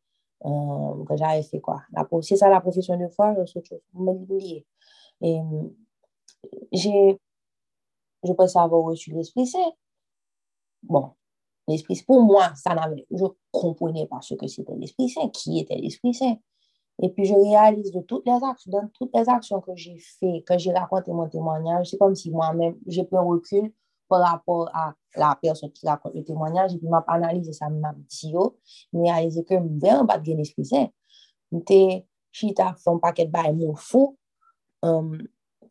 euh, 0.46 1.04
quand 1.06 1.18
j'avais 1.18 1.44
fait 1.44 1.60
quoi? 1.60 1.82
C'est 2.22 2.38
ça 2.38 2.50
la 2.50 2.62
profession 2.62 2.98
de 2.98 3.08
foi, 3.10 3.36
je 3.46 3.60
Et 5.22 5.40
j'ai, 6.72 7.20
je 8.24 8.34
pensais 8.34 8.60
avoir 8.60 8.84
reçu 8.84 9.12
l'Esprit 9.12 9.46
Saint. 9.46 9.74
Bon, 10.84 11.12
l'Esprit 11.68 12.02
pour 12.08 12.22
moi, 12.22 12.54
ça 12.56 12.74
n'avait, 12.74 13.06
je 13.12 13.26
comprenais 13.52 14.08
pas 14.08 14.22
ce 14.22 14.36
que 14.36 14.48
c'était 14.48 14.76
l'Esprit 14.76 15.10
Saint, 15.10 15.30
qui 15.30 15.60
était 15.60 15.76
l'Esprit 15.76 16.14
Saint. 16.14 16.38
Et 17.02 17.10
puis, 17.10 17.26
je 17.26 17.34
réalise 17.34 17.92
de 17.92 18.02
toutes 18.02 18.26
les 18.26 18.44
actions, 18.44 18.72
dans 18.72 18.88
toutes 18.94 19.16
les 19.16 19.30
actions 19.30 19.62
que 19.62 19.76
j'ai 19.76 19.98
fait, 19.98 20.44
que 20.46 20.58
j'ai 20.58 20.74
raconté 20.74 21.12
mon 21.12 21.30
témoignage, 21.30 21.90
c'est 21.90 21.98
comme 21.98 22.16
si 22.16 22.30
moi-même, 22.30 22.76
j'ai 22.88 23.06
pris 23.06 23.16
un 23.16 23.22
recul 23.22 23.74
par 24.10 24.22
rapport 24.22 24.70
à 24.74 24.94
la 25.16 25.38
personne 25.42 25.72
qui 25.72 25.88
raconte 25.88 26.16
le 26.16 26.24
témoignage, 26.24 26.74
et 26.74 26.78
puis 26.78 26.88
m'a 26.88 27.04
analysé 27.08 27.54
ça, 27.54 27.70
m'a 27.70 27.94
dit, 27.94 28.34
oh, 28.36 28.58
m'a 28.92 29.14
réalisé 29.14 29.46
que 29.46 29.56
je 29.56 29.60
m'a 29.60 30.06
pas 30.06 30.18
de 30.18 30.24
gain 30.24 30.36
d'esprit 30.36 30.66
sain. 30.66 30.88
fait 31.68 32.06
un 32.88 32.98
paquet 32.98 33.26
de 33.26 33.32
bay 33.32 33.54
mon 33.54 33.76
fou, 33.76 34.18
um, 34.82 35.18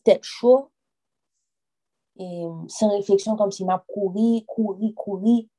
tête 0.04 0.22
tèt 0.22 0.68
et 2.20 2.44
sans 2.68 2.90
réflexion, 2.90 3.36
comme 3.36 3.52
si 3.52 3.64
m'a 3.64 3.84
couru, 3.86 4.44
couru, 4.46 4.92
couru, 4.92 4.94
kouri, 4.94 5.50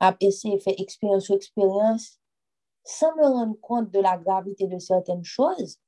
ap 0.00 0.18
de 0.20 0.30
faire 0.30 0.74
expérience 0.78 1.24
sur 1.24 1.34
expérience. 1.34 2.18
Sans 2.86 3.14
me 3.16 3.24
rendre 3.24 3.60
compte 3.60 3.90
de 3.90 3.98
la 3.98 4.16
gravité 4.16 4.68
de 4.68 4.78
certaines 4.78 5.24
choses. 5.24 5.78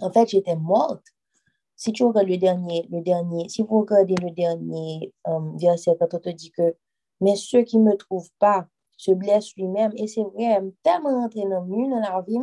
En 0.00 0.10
fait, 0.10 0.28
j'étais 0.28 0.56
morte. 0.56 1.04
Si 1.76 1.92
tu 1.92 2.04
regardes 2.04 2.28
le 2.28 2.38
dernier, 2.38 2.86
le 2.90 3.00
dernier, 3.02 3.48
si 3.48 3.62
vous 3.62 3.80
regardez 3.80 4.14
le 4.14 4.30
dernier 4.30 5.12
um, 5.24 5.56
verset, 5.58 5.96
quand 5.98 6.14
on 6.14 6.18
te 6.18 6.28
dit 6.28 6.52
que, 6.52 6.76
mais 7.20 7.34
ceux 7.36 7.62
qui 7.62 7.78
ne 7.78 7.90
me 7.90 7.96
trouvent 7.96 8.30
pas 8.38 8.66
se 8.96 9.10
blessent 9.10 9.54
lui-même, 9.56 9.92
et 9.96 10.06
c'est 10.06 10.22
vrai, 10.22 10.58
je 10.60 10.66
suis 10.66 10.76
tellement 10.82 11.20
rentrée 11.20 11.42
dans 11.42 11.60
le 11.60 11.66
mur, 11.66 11.88
dans 11.88 12.00
la 12.00 12.20
vie, 12.22 12.38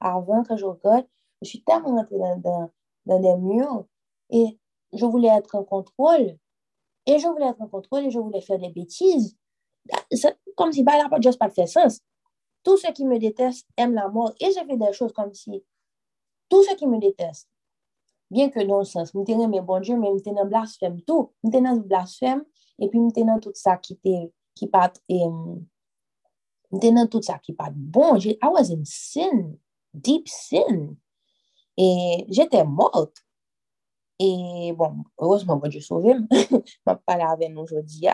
avant 0.00 0.44
que 0.44 0.56
je 0.56 0.64
regarde, 0.64 1.06
je 1.42 1.48
suis 1.48 1.64
tellement 1.64 1.96
rentrée 1.96 2.16
dans, 2.16 2.70
des 3.06 3.36
murs, 3.36 3.84
et 4.30 4.58
je 4.92 5.04
voulais 5.04 5.28
être 5.28 5.56
en 5.56 5.64
contrôle. 5.64 6.38
Et 7.06 7.18
je 7.18 7.26
voulais 7.26 7.48
être 7.48 7.60
en 7.60 7.68
contrôle 7.68 8.04
et 8.04 8.10
je 8.10 8.18
voulais 8.18 8.40
faire 8.40 8.58
des 8.58 8.70
bêtises. 8.70 9.36
Comme 10.56 10.72
si 10.72 10.82
bah, 10.82 10.92
n'a 10.96 11.20
juste 11.20 11.38
pas 11.38 11.50
fait 11.50 11.66
sens. 11.66 12.00
Tous 12.64 12.76
ceux 12.78 12.92
qui 12.92 13.04
me 13.04 13.18
détestent 13.18 13.68
aiment 13.76 13.94
la 13.94 14.08
mort. 14.08 14.32
Et 14.40 14.46
je 14.46 14.64
fais 14.66 14.76
des 14.76 14.92
choses 14.92 15.12
comme 15.12 15.32
si 15.32 15.64
tous 16.48 16.62
ceux 16.64 16.74
qui 16.76 16.86
me 16.86 16.98
détestent, 16.98 17.50
bien 18.30 18.48
que 18.50 18.60
dans 18.60 18.78
le 18.78 18.84
sens, 18.84 19.12
je 19.14 19.24
suis 19.24 19.46
mes 19.48 19.60
bon 19.60 19.80
Dieu, 19.80 19.96
mais 19.96 20.08
je 20.24 20.30
dans 20.30 20.46
blasphème 20.46 21.00
tout. 21.02 21.32
Je 21.44 21.50
dans 21.50 21.76
blasphème 21.76 22.44
et 22.78 22.88
puis 22.88 22.98
je 22.98 23.22
dans 23.22 23.38
tout 23.38 23.52
ça 23.54 23.76
qui 23.76 23.92
était 23.94 24.32
qui 24.54 24.66
pas 24.66 24.92
dans 26.72 27.06
tout 27.08 27.22
ça 27.22 27.38
qui 27.38 27.52
pas 27.52 27.70
bon. 27.70 28.16
I 28.18 28.38
was 28.42 28.70
in 28.70 28.84
sin, 28.84 29.56
deep 29.92 30.28
sin. 30.28 30.96
Et 31.76 32.24
j'étais 32.28 32.64
morte. 32.64 33.16
Et 34.18 34.72
bon, 34.76 35.04
heureusement, 35.18 35.56
moi, 35.58 35.68
je 35.70 35.80
sauvé, 35.80 36.14
je 36.30 36.54
ne 36.54 36.94
pas 36.94 37.14
avec 37.14 37.50
nous 37.50 37.62
aujourd'hui. 37.62 38.06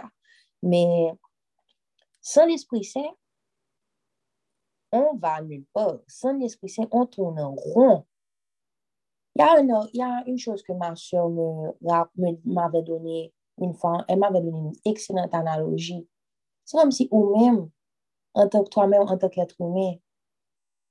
Mais 0.62 1.12
sans 2.22 2.46
l'Esprit 2.46 2.84
Saint, 2.84 3.12
on 4.92 5.16
va 5.16 5.40
nulle 5.42 5.66
part. 5.72 5.98
Sans 6.06 6.32
l'Esprit 6.32 6.68
Saint, 6.68 6.88
on 6.90 7.06
tourne 7.06 7.40
en 7.40 7.54
rond. 7.54 8.04
Il 9.36 9.42
y 9.94 10.02
a, 10.02 10.22
une, 10.26 10.38
chose 10.38 10.62
que 10.62 10.72
ma 10.72 10.94
soeur 10.96 11.30
m'avait 12.44 12.82
donné 12.82 13.32
une 13.58 13.74
fois. 13.74 14.04
Elle 14.08 14.18
m'avait 14.18 14.40
donné 14.40 14.58
une 14.58 14.72
excellente 14.84 15.32
analogie. 15.32 16.06
C'est 16.64 16.76
comme 16.76 16.90
si 16.90 17.08
ou-même, 17.10 17.70
en 18.34 18.48
tant 18.48 18.64
que 18.64 18.68
toi-même, 18.68 19.02
en 19.02 19.16
tant 19.16 19.28
qu'être 19.28 19.60
humain, 19.60 19.94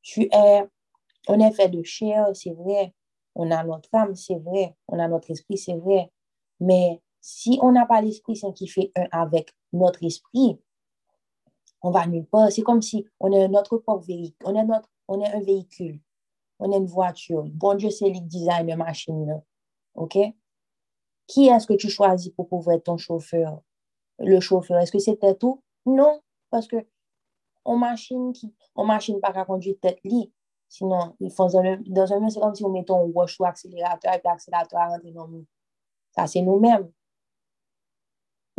tu 0.02 0.30
es, 0.32 0.68
on 1.28 1.40
est 1.40 1.52
fait 1.52 1.70
de 1.70 1.84
chair, 1.84 2.28
c'est 2.34 2.54
vrai. 2.54 2.94
On 3.36 3.52
a 3.52 3.64
notre 3.64 3.90
âme, 3.94 4.16
c'est 4.16 4.40
vrai. 4.40 4.76
On 4.88 4.98
a 5.00 5.08
notre 5.08 5.30
esprit, 5.32 5.58
c'est 5.58 5.78
vrai. 5.78 6.12
Mais 6.60 7.02
si 7.22 7.60
on 7.62 7.72
n'a 7.72 7.86
pas 7.86 8.02
l'Esprit 8.02 8.36
Saint 8.36 8.54
qui 8.54 8.68
fait 8.68 8.92
un 8.96 9.08
avec 9.12 9.54
notre 9.74 10.04
esprit, 10.04 10.60
on 11.82 11.92
va 11.92 12.06
nulle 12.08 12.26
part. 12.26 12.52
C'est 12.52 12.62
comme 12.62 12.82
si 12.82 13.06
on 13.20 13.32
est 13.32 13.48
notre 13.48 13.78
propre 13.78 14.06
véhicule. 14.06 14.38
On 15.08 15.22
est, 15.22 15.34
un 15.34 15.42
véhicule. 15.42 16.00
On 16.60 16.72
est 16.72 16.78
une 16.78 16.86
voiture. 16.86 17.44
Bon 17.46 17.76
Dieu, 17.76 17.90
c'est 17.90 18.10
le 18.10 18.20
design 18.20 18.68
de 18.68 18.76
machine. 18.76 19.42
OK? 19.96 20.18
Qui 21.28 21.48
est-ce 21.48 21.68
que 21.68 21.74
tu 21.74 21.90
choisis 21.90 22.32
pour 22.32 22.48
pouvoir 22.48 22.78
être 22.78 22.86
ton 22.86 22.98
chauffeur? 22.98 23.62
Le 24.20 24.40
chauffeur, 24.40 24.80
est-ce 24.80 24.92
que 24.92 25.00
c'était 25.00 25.36
tout? 25.36 25.64
Non, 25.86 26.22
parce 26.50 26.68
que 26.68 26.78
on 27.66 27.78
machine 27.78 28.34
qui, 28.34 28.54
on 28.76 28.86
machine 28.86 29.20
pas 29.20 29.30
à 29.30 29.46
conduire 29.46 29.76
tête 29.82 30.00
lit. 30.04 30.32
Sinon, 30.68 31.16
ils 31.20 31.32
font 31.32 31.48
dans, 31.48 31.78
dans 31.88 32.14
un 32.14 32.30
c'est 32.30 32.40
comme 32.40 32.56
si 32.56 32.64
on 32.64 32.70
met 32.70 32.86
un 32.90 33.04
wash 33.14 33.40
ou 33.40 33.46
accélérateur 33.46 34.14
et 34.14 34.22
l'accélérateur 34.24 34.80
rentre 34.80 35.12
dans 35.12 35.28
nous. 35.28 35.46
Ça, 36.16 36.28
c'est 36.28 36.42
nous-mêmes. 36.42 36.92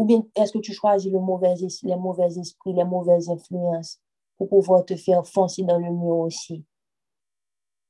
Ou 0.00 0.06
bien 0.06 0.22
est-ce 0.34 0.52
que 0.54 0.60
tu 0.60 0.72
choisis 0.72 1.12
les 1.12 1.18
mauvais 1.18 1.52
esprits, 1.52 2.72
les 2.72 2.84
mauvaises 2.84 3.28
influences 3.28 4.00
pour 4.38 4.48
pouvoir 4.48 4.82
te 4.86 4.96
faire 4.96 5.26
foncer 5.26 5.62
dans 5.62 5.76
le 5.76 5.90
mur 5.90 6.16
aussi? 6.20 6.64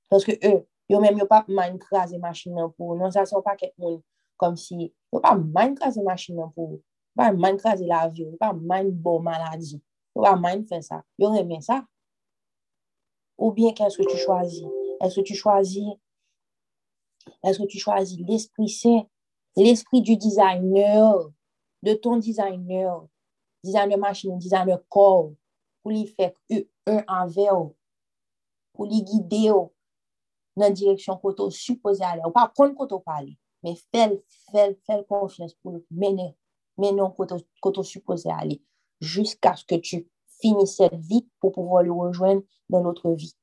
Parce 0.08 0.24
que 0.24 0.32
eux, 0.44 0.66
ils 0.88 0.98
même 0.98 1.18
yo 1.18 1.26
pas 1.26 1.44
man 1.46 1.78
craser 1.78 2.18
machine 2.18 2.56
pour 2.76 2.96
non 2.96 3.12
ça 3.12 3.24
sont 3.24 3.42
pas 3.42 3.54
quelqu'un 3.54 4.00
comme 4.36 4.56
si 4.56 4.92
yo 5.12 5.20
pas 5.20 5.36
man 5.36 5.76
craser 5.76 6.02
machine 6.02 6.42
pour 6.52 6.80
pas 7.14 7.30
man 7.30 7.56
craser 7.56 7.86
l'avion, 7.86 8.36
pas 8.40 8.54
man 8.54 8.90
bon 8.90 9.20
maladie. 9.20 9.80
Yo 10.16 10.22
pas 10.22 10.34
man 10.34 10.66
faire 10.66 10.82
ça. 10.82 11.04
Yo 11.16 11.30
remet 11.30 11.60
ça. 11.60 11.84
Ou 13.38 13.52
bien 13.52 13.72
qu'est-ce 13.72 13.98
que 13.98 14.10
tu 14.10 14.16
choisis? 14.16 14.66
Est-ce 15.00 15.20
que 15.20 15.24
tu 15.24 15.36
choisis 15.36 15.86
est-ce 17.44 17.60
que 17.60 17.66
tu 17.66 17.78
choisis 17.78 18.18
l'Esprit 18.18 18.68
Saint, 18.68 19.06
l'esprit 19.56 20.02
du 20.02 20.16
designer, 20.16 21.14
de 21.82 21.94
ton 21.94 22.16
designer, 22.16 23.06
designer 23.62 23.98
machine, 23.98 24.38
designer 24.38 24.78
corps, 24.88 25.32
pour 25.82 25.90
lui 25.90 26.06
faire 26.06 26.32
un 26.86 27.04
envers, 27.08 27.70
pour 28.72 28.86
lui 28.86 29.02
guider 29.02 29.48
dans 29.48 29.70
la 30.56 30.70
direction 30.70 31.16
que 31.16 31.32
tu 31.32 31.56
supposé 31.56 32.04
aller. 32.04 32.22
Ou 32.24 32.30
pas 32.30 32.52
contre 32.54 32.86
que 32.86 32.94
tu 32.94 33.02
parler, 33.02 33.38
mais 33.62 33.74
fais, 33.92 34.22
fais, 34.50 34.78
fais 34.86 35.04
confiance 35.08 35.54
pour 35.54 35.80
mener, 35.90 36.36
mener 36.76 37.02
que 37.16 37.70
tu 37.70 37.84
supposé 37.84 38.30
aller 38.30 38.62
jusqu'à 39.00 39.56
ce 39.56 39.64
que 39.64 39.76
tu 39.76 40.08
finisses 40.40 40.76
cette 40.76 40.94
vie 40.94 41.26
pour 41.40 41.52
pouvoir 41.52 41.82
le 41.82 41.92
rejoindre 41.92 42.42
dans 42.68 42.82
notre 42.82 43.10
vie, 43.12 43.34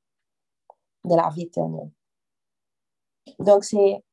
dans 1.03 1.15
la 1.15 1.29
vie 1.29 1.43
éternelle. 1.43 1.91
Donc, 3.39 3.63
c'est 3.63 4.03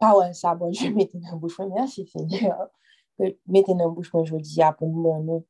Pa 0.00 0.14
wè 0.16 0.30
sa 0.36 0.54
bon, 0.56 0.72
jè 0.72 0.90
mette 0.94 1.20
nan 1.20 1.38
bouch 1.40 1.58
mwen. 1.60 1.74
Mersi, 1.76 2.06
Seigneur. 2.08 2.68
Mette 3.46 3.76
nan 3.76 3.94
bouch 3.94 4.12
mwen 4.14 4.26
jodi 4.28 4.62
apou 4.64 4.88
moun 4.88 5.26
nou. 5.28 5.46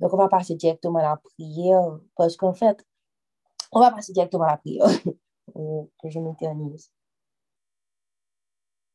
Donc, 0.00 0.12
on 0.12 0.16
va 0.18 0.28
passer 0.28 0.56
directement 0.56 0.98
à 0.98 1.02
la 1.02 1.16
prière. 1.16 1.98
Parce 2.16 2.36
qu'en 2.36 2.52
fait, 2.52 2.84
on 3.72 3.80
va 3.80 3.90
passer 3.90 4.12
directement 4.12 4.44
à 4.44 4.52
la 4.52 4.56
prière. 4.58 4.86
que 5.54 6.08
je 6.08 6.18
m'éternise. 6.18 6.90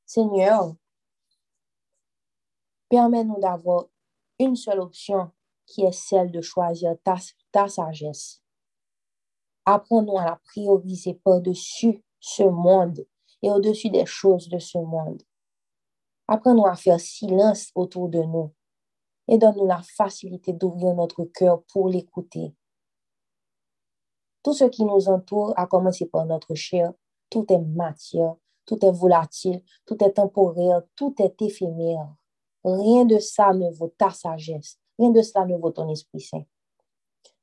Seigneur, 0.05 0.75
permets-nous 2.89 3.39
d'avoir 3.39 3.85
une 4.39 4.55
seule 4.55 4.79
option 4.79 5.31
qui 5.65 5.83
est 5.83 5.91
celle 5.91 6.31
de 6.31 6.41
choisir 6.41 6.95
ta, 7.03 7.15
ta 7.51 7.67
sagesse. 7.67 8.41
Apprends-nous 9.65 10.17
à 10.17 10.25
la 10.25 10.35
prioriser 10.37 11.13
par-dessus 11.23 12.03
ce 12.19 12.43
monde 12.43 13.05
et 13.41 13.51
au-dessus 13.51 13.89
des 13.89 14.05
choses 14.05 14.49
de 14.49 14.59
ce 14.59 14.77
monde. 14.77 15.21
Apprends-nous 16.27 16.67
à 16.67 16.75
faire 16.75 16.99
silence 16.99 17.71
autour 17.75 18.09
de 18.09 18.19
nous 18.19 18.53
et 19.27 19.37
donne-nous 19.37 19.65
la 19.65 19.81
facilité 19.81 20.53
d'ouvrir 20.53 20.93
notre 20.95 21.23
cœur 21.25 21.63
pour 21.71 21.87
l'écouter. 21.87 22.53
Tout 24.43 24.53
ce 24.53 24.65
qui 24.65 24.83
nous 24.83 25.09
entoure, 25.09 25.53
à 25.57 25.67
commencer 25.67 26.05
par 26.05 26.25
notre 26.25 26.55
chair, 26.55 26.93
tout 27.29 27.45
est 27.51 27.59
matière, 27.59 28.35
tout 28.65 28.83
est 28.85 28.91
volatile, 28.91 29.61
tout 29.85 30.03
est 30.03 30.13
temporaire, 30.13 30.81
tout 30.95 31.13
est 31.19 31.41
éphémère. 31.41 32.07
Rien 32.63 33.05
de 33.05 33.19
ça 33.19 33.53
ne 33.53 33.69
vaut 33.71 33.93
ta 33.97 34.09
sagesse, 34.09 34.79
rien 34.97 35.11
de 35.11 35.21
cela 35.21 35.45
ne 35.45 35.57
vaut 35.57 35.71
ton 35.71 35.89
Esprit 35.89 36.21
Saint. 36.21 36.43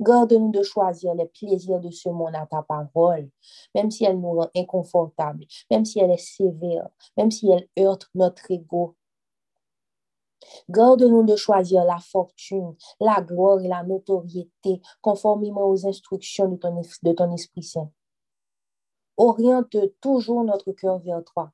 Garde-nous 0.01 0.51
de 0.51 0.63
choisir 0.63 1.15
les 1.15 1.27
plaisirs 1.27 1.81
de 1.81 1.91
ce 1.91 2.09
monde 2.09 2.35
à 2.35 2.47
ta 2.47 2.63
parole, 2.63 3.31
même 3.75 3.91
si 3.91 4.05
elle 4.05 4.21
nous 4.21 4.33
rend 4.33 4.51
inconfortables, 4.55 5.47
même 5.71 5.85
si 5.85 6.01
elle 6.01 6.11
est 6.11 6.19
sévère, 6.19 6.89
même 7.17 7.31
si 7.31 7.51
elle 7.51 7.69
heurte 7.79 8.09
notre 8.15 8.51
ego. 8.51 8.95
Garde-nous 10.69 11.25
de 11.25 11.35
choisir 11.35 11.85
la 11.85 11.99
fortune, 11.99 12.77
la 13.01 13.21
gloire 13.21 13.61
et 13.61 13.69
la 13.69 13.83
notoriété 13.83 14.81
conformément 15.01 15.69
aux 15.69 15.87
instructions 15.87 16.49
de 16.49 16.57
ton, 16.57 16.83
de 17.03 17.13
ton 17.13 17.33
Esprit 17.33 17.63
Saint. 17.63 17.91
Oriente 19.17 19.77
toujours 20.01 20.45
notre 20.45 20.73
cœur 20.73 20.99
vers 20.99 21.25
toi, 21.25 21.53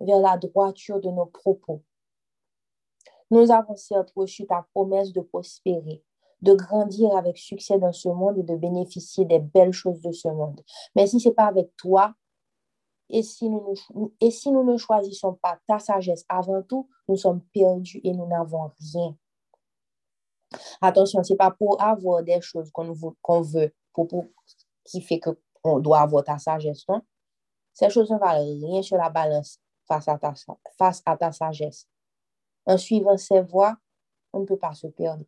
vers 0.00 0.18
la 0.18 0.36
droiture 0.36 1.00
de 1.00 1.10
nos 1.10 1.26
propos. 1.26 1.82
Nous 3.30 3.50
avons 3.52 3.76
certes 3.76 4.12
reçu 4.16 4.46
ta 4.46 4.66
promesse 4.72 5.12
de 5.12 5.20
prospérer, 5.20 6.02
de 6.42 6.54
grandir 6.54 7.16
avec 7.16 7.36
succès 7.38 7.78
dans 7.78 7.92
ce 7.92 8.08
monde 8.08 8.38
et 8.38 8.42
de 8.42 8.54
bénéficier 8.54 9.24
des 9.24 9.38
belles 9.38 9.72
choses 9.72 10.00
de 10.00 10.12
ce 10.12 10.28
monde. 10.28 10.60
Mais 10.94 11.06
si 11.06 11.20
ce 11.20 11.28
n'est 11.28 11.34
pas 11.34 11.46
avec 11.46 11.76
toi, 11.76 12.14
et 13.10 13.22
si, 13.22 13.48
nous, 13.48 13.74
et 14.20 14.30
si 14.30 14.52
nous 14.52 14.64
ne 14.64 14.76
choisissons 14.76 15.34
pas 15.34 15.58
ta 15.66 15.78
sagesse 15.78 16.24
avant 16.28 16.62
tout, 16.62 16.88
nous 17.08 17.16
sommes 17.16 17.40
perdus 17.52 18.00
et 18.04 18.12
nous 18.12 18.26
n'avons 18.26 18.70
rien. 18.92 19.16
Attention, 20.80 21.22
ce 21.22 21.32
n'est 21.32 21.36
pas 21.36 21.50
pour 21.50 21.80
avoir 21.80 22.22
des 22.22 22.40
choses 22.40 22.70
qu'on 22.70 22.92
veut, 23.42 23.74
pour, 23.92 24.24
qui 24.84 25.00
fait 25.00 25.20
qu'on 25.20 25.80
doit 25.80 26.00
avoir 26.00 26.24
ta 26.24 26.38
sagesse? 26.38 26.84
Ces 27.72 27.90
choses 27.90 28.10
ne 28.10 28.18
valent 28.18 28.44
rien 28.44 28.82
sur 28.82 28.96
la 28.96 29.08
balance 29.08 29.58
face 29.86 30.08
à 30.08 30.18
ta, 30.18 30.34
face 30.76 31.02
à 31.06 31.16
ta 31.16 31.32
sagesse. 31.32 31.88
En 32.66 32.76
suivant 32.76 33.16
ces 33.16 33.40
voies, 33.40 33.76
on 34.32 34.40
ne 34.40 34.44
peut 34.44 34.58
pas 34.58 34.74
se 34.74 34.86
perdre. 34.86 35.24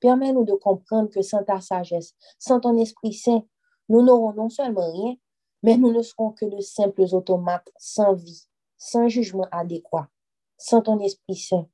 Permets-nous 0.00 0.44
de 0.44 0.54
comprendre 0.54 1.08
que 1.10 1.22
sans 1.22 1.44
ta 1.44 1.60
sagesse, 1.60 2.14
sans 2.38 2.60
ton 2.60 2.76
Esprit 2.76 3.12
Saint, 3.12 3.44
nous 3.88 4.02
n'aurons 4.02 4.32
non 4.32 4.48
seulement 4.48 4.92
rien, 4.92 5.14
mais 5.62 5.76
nous 5.76 5.92
ne 5.92 6.02
serons 6.02 6.32
que 6.32 6.44
de 6.44 6.60
simples 6.60 7.06
automates 7.12 7.70
sans 7.78 8.14
vie, 8.14 8.46
sans 8.76 9.08
jugement 9.08 9.46
adéquat, 9.50 10.08
sans 10.56 10.82
ton 10.82 11.00
Esprit 11.00 11.36
Saint. 11.36 11.66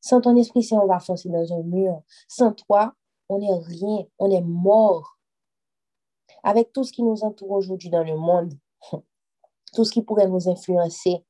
Sans 0.00 0.20
ton 0.20 0.36
Esprit 0.36 0.62
Saint, 0.62 0.80
on 0.80 0.86
va 0.86 0.98
foncer 0.98 1.28
dans 1.28 1.52
un 1.52 1.62
mur. 1.62 2.02
Sans 2.26 2.52
toi, 2.52 2.94
on 3.28 3.38
n'est 3.38 3.58
rien, 3.58 4.04
on 4.18 4.30
est 4.30 4.42
mort. 4.42 5.18
Avec 6.42 6.72
tout 6.72 6.82
ce 6.82 6.92
qui 6.92 7.04
nous 7.04 7.22
entoure 7.22 7.52
aujourd'hui 7.52 7.90
dans 7.90 8.02
le 8.02 8.16
monde, 8.16 8.54
tout 9.72 9.84
ce 9.84 9.92
qui 9.92 10.02
pourrait 10.02 10.28
nous 10.28 10.48
influencer, 10.48 11.24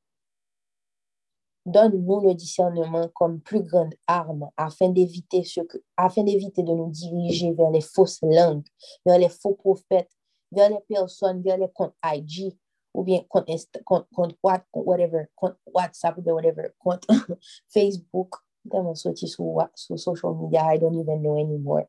Donne-nous 1.65 2.19
le 2.19 2.33
discernement 2.33 3.07
comme 3.13 3.39
plus 3.39 3.63
grande 3.63 3.93
arme 4.05 4.49
afin 4.57 4.89
d'éviter 4.89 5.43
ce 5.43 5.61
afin 5.95 6.23
d'éviter 6.23 6.61
de 6.61 6.73
nous 6.73 6.89
diriger 6.89 7.53
vers 7.53 7.71
les 7.71 7.81
fausses 7.81 8.19
langues, 8.21 8.65
vers 9.05 9.17
les 9.17 9.29
faux 9.29 9.55
prophètes, 9.55 10.11
vers 10.51 10.69
les 10.69 10.81
personnes, 10.89 11.41
vers 11.41 11.57
les 11.57 11.69
comptes 11.73 11.95
IG 12.03 12.57
ou 12.93 13.03
bien 13.03 13.21
compte, 13.27 13.47
compte, 13.85 14.07
compte, 14.13 14.37
whatever, 14.73 15.25
compte 15.35 15.55
WhatsApp 15.73 16.17
ou 16.17 16.31
whatever, 16.31 16.69
compte 16.77 17.05
Facebook. 17.69 18.35
Tellement 18.69 18.95
sorti 18.95 19.27
sur, 19.27 19.43
sur 19.75 19.99
social 19.99 20.33
media, 20.35 20.73
I 20.73 20.79
don't 20.79 20.95
even 20.95 21.21
know 21.21 21.37
anymore. 21.37 21.85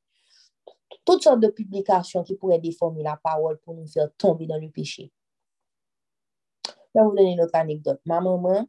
Toutes 1.04 1.22
sortes 1.22 1.40
de 1.40 1.48
publications 1.48 2.24
qui 2.24 2.34
pourraient 2.34 2.58
déformer 2.58 3.02
la 3.02 3.16
parole 3.16 3.58
pour 3.58 3.74
nous 3.74 3.86
faire 3.86 4.08
tomber 4.16 4.46
dans 4.46 4.58
le 4.58 4.70
péché. 4.70 5.12
Je 6.66 7.00
vais 7.00 7.04
vous 7.04 7.14
donner 7.14 7.32
une 7.32 7.42
autre 7.42 7.54
anecdote. 7.54 8.00
Ma 8.06 8.20
maman, 8.20 8.66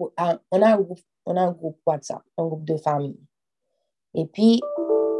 on 0.00 0.62
a 0.62 0.74
un 0.74 0.80
groupe, 0.80 1.00
on 1.26 1.36
a 1.36 1.42
un 1.42 1.52
groupe 1.52 1.80
WhatsApp, 1.86 2.22
un 2.38 2.46
groupe 2.46 2.64
de 2.64 2.76
famille. 2.76 3.18
Et 4.14 4.26
puis, 4.26 4.60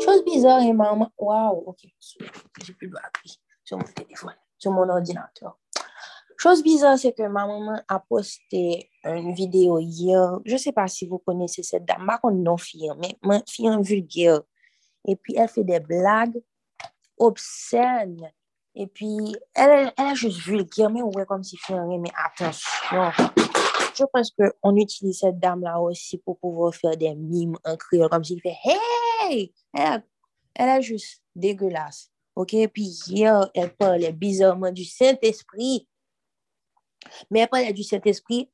chose 0.02 0.24
bizarre, 0.24 0.62
et 0.62 0.72
maman, 0.72 1.10
waouh, 1.18 1.64
ok, 1.66 1.78
j'ai 1.82 2.72
plus 2.74 2.88
de 2.88 2.92
batterie 2.92 3.40
sur 3.64 3.78
mon 3.78 3.84
téléphone, 3.84 4.34
sur 4.58 4.72
mon 4.72 4.88
ordinateur. 4.88 5.58
Chose 6.36 6.62
bizarre, 6.62 6.98
c'est 6.98 7.12
que 7.12 7.22
ma 7.22 7.46
maman 7.46 7.80
a 7.88 8.00
posté 8.00 8.90
une 9.04 9.34
vidéo 9.34 9.78
hier. 9.78 10.40
Je 10.44 10.54
ne 10.54 10.58
sais 10.58 10.72
pas 10.72 10.88
si 10.88 11.06
vous 11.06 11.18
connaissez 11.18 11.62
cette 11.62 11.84
dame. 11.84 12.06
Ne 12.24 12.30
non 12.30 12.56
fille, 12.56 12.90
mais 12.98 13.16
ma 13.22 13.40
fille 13.48 13.70
vulgaire. 13.80 14.40
et 15.06 15.16
puis 15.16 15.36
elle 15.36 15.48
fait 15.48 15.64
des 15.64 15.80
blagues 15.80 16.42
obscènes. 17.18 18.30
Et 18.74 18.88
puis, 18.88 19.36
elle, 19.54 19.92
elle 19.96 20.04
a 20.04 20.14
juste 20.14 20.40
vulgaire, 20.40 20.90
mais 20.90 21.02
ouais, 21.02 21.24
comme 21.26 21.44
si 21.44 21.56
fait 21.56 21.74
mais 21.74 22.10
attention. 22.16 23.12
Je 23.94 24.04
pense 24.12 24.32
qu'on 24.32 24.76
utilise 24.76 25.20
cette 25.20 25.38
dame-là 25.38 25.80
aussi 25.80 26.18
pour 26.18 26.38
pouvoir 26.38 26.74
faire 26.74 26.96
des 26.96 27.14
mimes 27.14 27.56
en 27.64 27.76
créole, 27.76 28.08
comme 28.08 28.24
s'il 28.24 28.40
fait 28.40 28.56
Hey! 28.64 29.52
Elle, 29.72 30.02
est 30.56 30.82
juste 30.82 31.22
dégueulasse. 31.34 32.10
OK? 32.34 32.54
Puis 32.72 33.02
hier, 33.06 33.48
elle 33.54 33.74
parlait 33.74 34.12
bizarrement 34.12 34.72
du 34.72 34.84
Saint-Esprit. 34.84 35.88
Mais 37.30 37.40
elle 37.40 37.48
parlait 37.48 37.72
du 37.72 37.82
Saint-Esprit, 37.82 38.50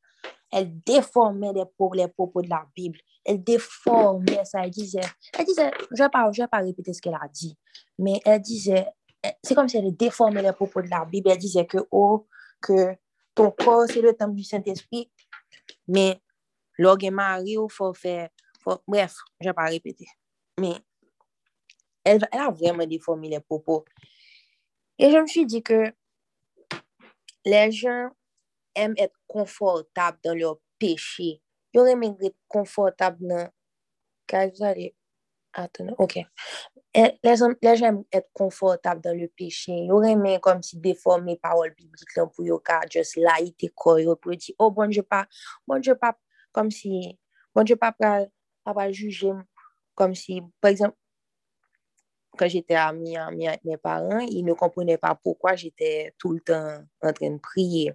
elle 0.50 0.80
déformait 0.82 1.52
les 1.52 2.08
propos, 2.08 2.42
de 2.42 2.48
la 2.48 2.66
Bible. 2.74 2.98
Elle 3.24 3.42
déformait 3.42 4.44
ça. 4.44 4.64
Elle 4.64 4.70
disait, 4.70 5.00
elle 5.38 5.44
disait 5.44 5.70
je 5.92 6.02
ne 6.02 6.08
vais, 6.08 6.42
vais 6.42 6.48
pas 6.48 6.58
répéter 6.58 6.92
ce 6.92 7.00
qu'elle 7.00 7.14
a 7.14 7.28
dit, 7.32 7.56
mais 7.98 8.20
elle 8.24 8.40
disait, 8.40 8.86
c'est 9.42 9.54
comme 9.54 9.68
si 9.68 9.76
elle 9.76 9.94
déformait 9.94 10.42
les 10.42 10.52
propos 10.52 10.82
de 10.82 10.88
la 10.88 11.04
Bible. 11.04 11.30
Elle 11.30 11.38
disait 11.38 11.66
que, 11.66 11.78
oh, 11.90 12.26
que 12.60 12.96
ton 13.34 13.50
corps, 13.50 13.86
c'est 13.86 14.00
le 14.00 14.14
temple 14.14 14.34
du 14.34 14.44
Saint-Esprit, 14.44 15.10
Men, 15.90 16.18
lò 16.80 16.94
gen 17.00 17.16
mari 17.16 17.56
ou 17.60 17.70
fò 17.72 17.90
fè, 17.96 18.28
fò, 18.62 18.78
bref, 18.88 19.18
jè 19.42 19.54
pa 19.56 19.68
repete. 19.72 20.08
Men, 20.60 20.78
el, 22.06 22.22
el 22.30 22.44
a 22.44 22.50
vremen 22.54 22.88
deformi 22.90 23.32
le 23.32 23.42
popo. 23.44 23.82
E 25.00 25.08
jè 25.08 25.20
m 25.20 25.28
fwi 25.30 25.46
di 25.48 25.62
ke, 25.66 25.80
le 27.48 27.62
jen 27.74 28.10
em 28.78 28.94
et 29.00 29.12
konfortab 29.30 30.20
dan 30.24 30.38
lò 30.40 30.54
peche. 30.80 31.38
Yo 31.74 31.84
remen 31.86 32.16
gret 32.18 32.36
konfortab 32.50 33.20
nan, 33.22 33.50
kaj 34.30 34.56
zade, 34.58 34.90
Attends, 35.52 35.94
ok. 35.98 36.20
Les, 36.94 37.18
les 37.22 37.36
gens 37.76 37.86
aiment 37.86 38.04
être 38.12 38.30
confortables 38.32 39.00
dans 39.00 39.16
le 39.16 39.28
péché. 39.28 39.72
Ils 39.72 40.08
aiment 40.08 40.40
comme 40.40 40.62
si 40.62 40.76
déformer 40.78 41.36
parole 41.36 41.74
biblique 41.74 42.08
pour 42.34 42.44
yo 42.44 42.58
ka 42.58 42.80
just 42.90 43.16
laïté 43.16 43.68
quoi. 43.68 43.96
pour 44.20 44.36
dire, 44.36 44.54
oh 44.58 44.70
bon 44.70 44.88
Dieu 44.88 45.02
pas, 45.02 45.26
bon 45.66 45.78
Dieu 45.78 45.94
pas, 45.94 46.16
comme 46.52 46.70
si, 46.70 47.18
bon 47.54 47.62
Dieu 47.62 47.76
pas 47.76 47.92
pas, 47.92 48.26
pas 48.64 48.92
juger 48.92 49.32
comme 50.00 50.14
si, 50.14 50.40
par 50.62 50.70
exemple, 50.70 50.96
j'étais 52.40 52.74
amie, 52.74 53.18
amie 53.18 53.48
avec 53.48 53.62
mes 53.64 53.76
parents, 53.76 54.20
ils 54.20 54.44
ne 54.44 54.54
comprenaient 54.54 54.96
pas 54.96 55.14
pourquoi 55.14 55.56
j'étais 55.56 56.14
tout 56.18 56.32
le 56.32 56.40
temps 56.40 56.78
en 57.02 57.12
train 57.12 57.30
de 57.30 57.38
prier. 57.38 57.92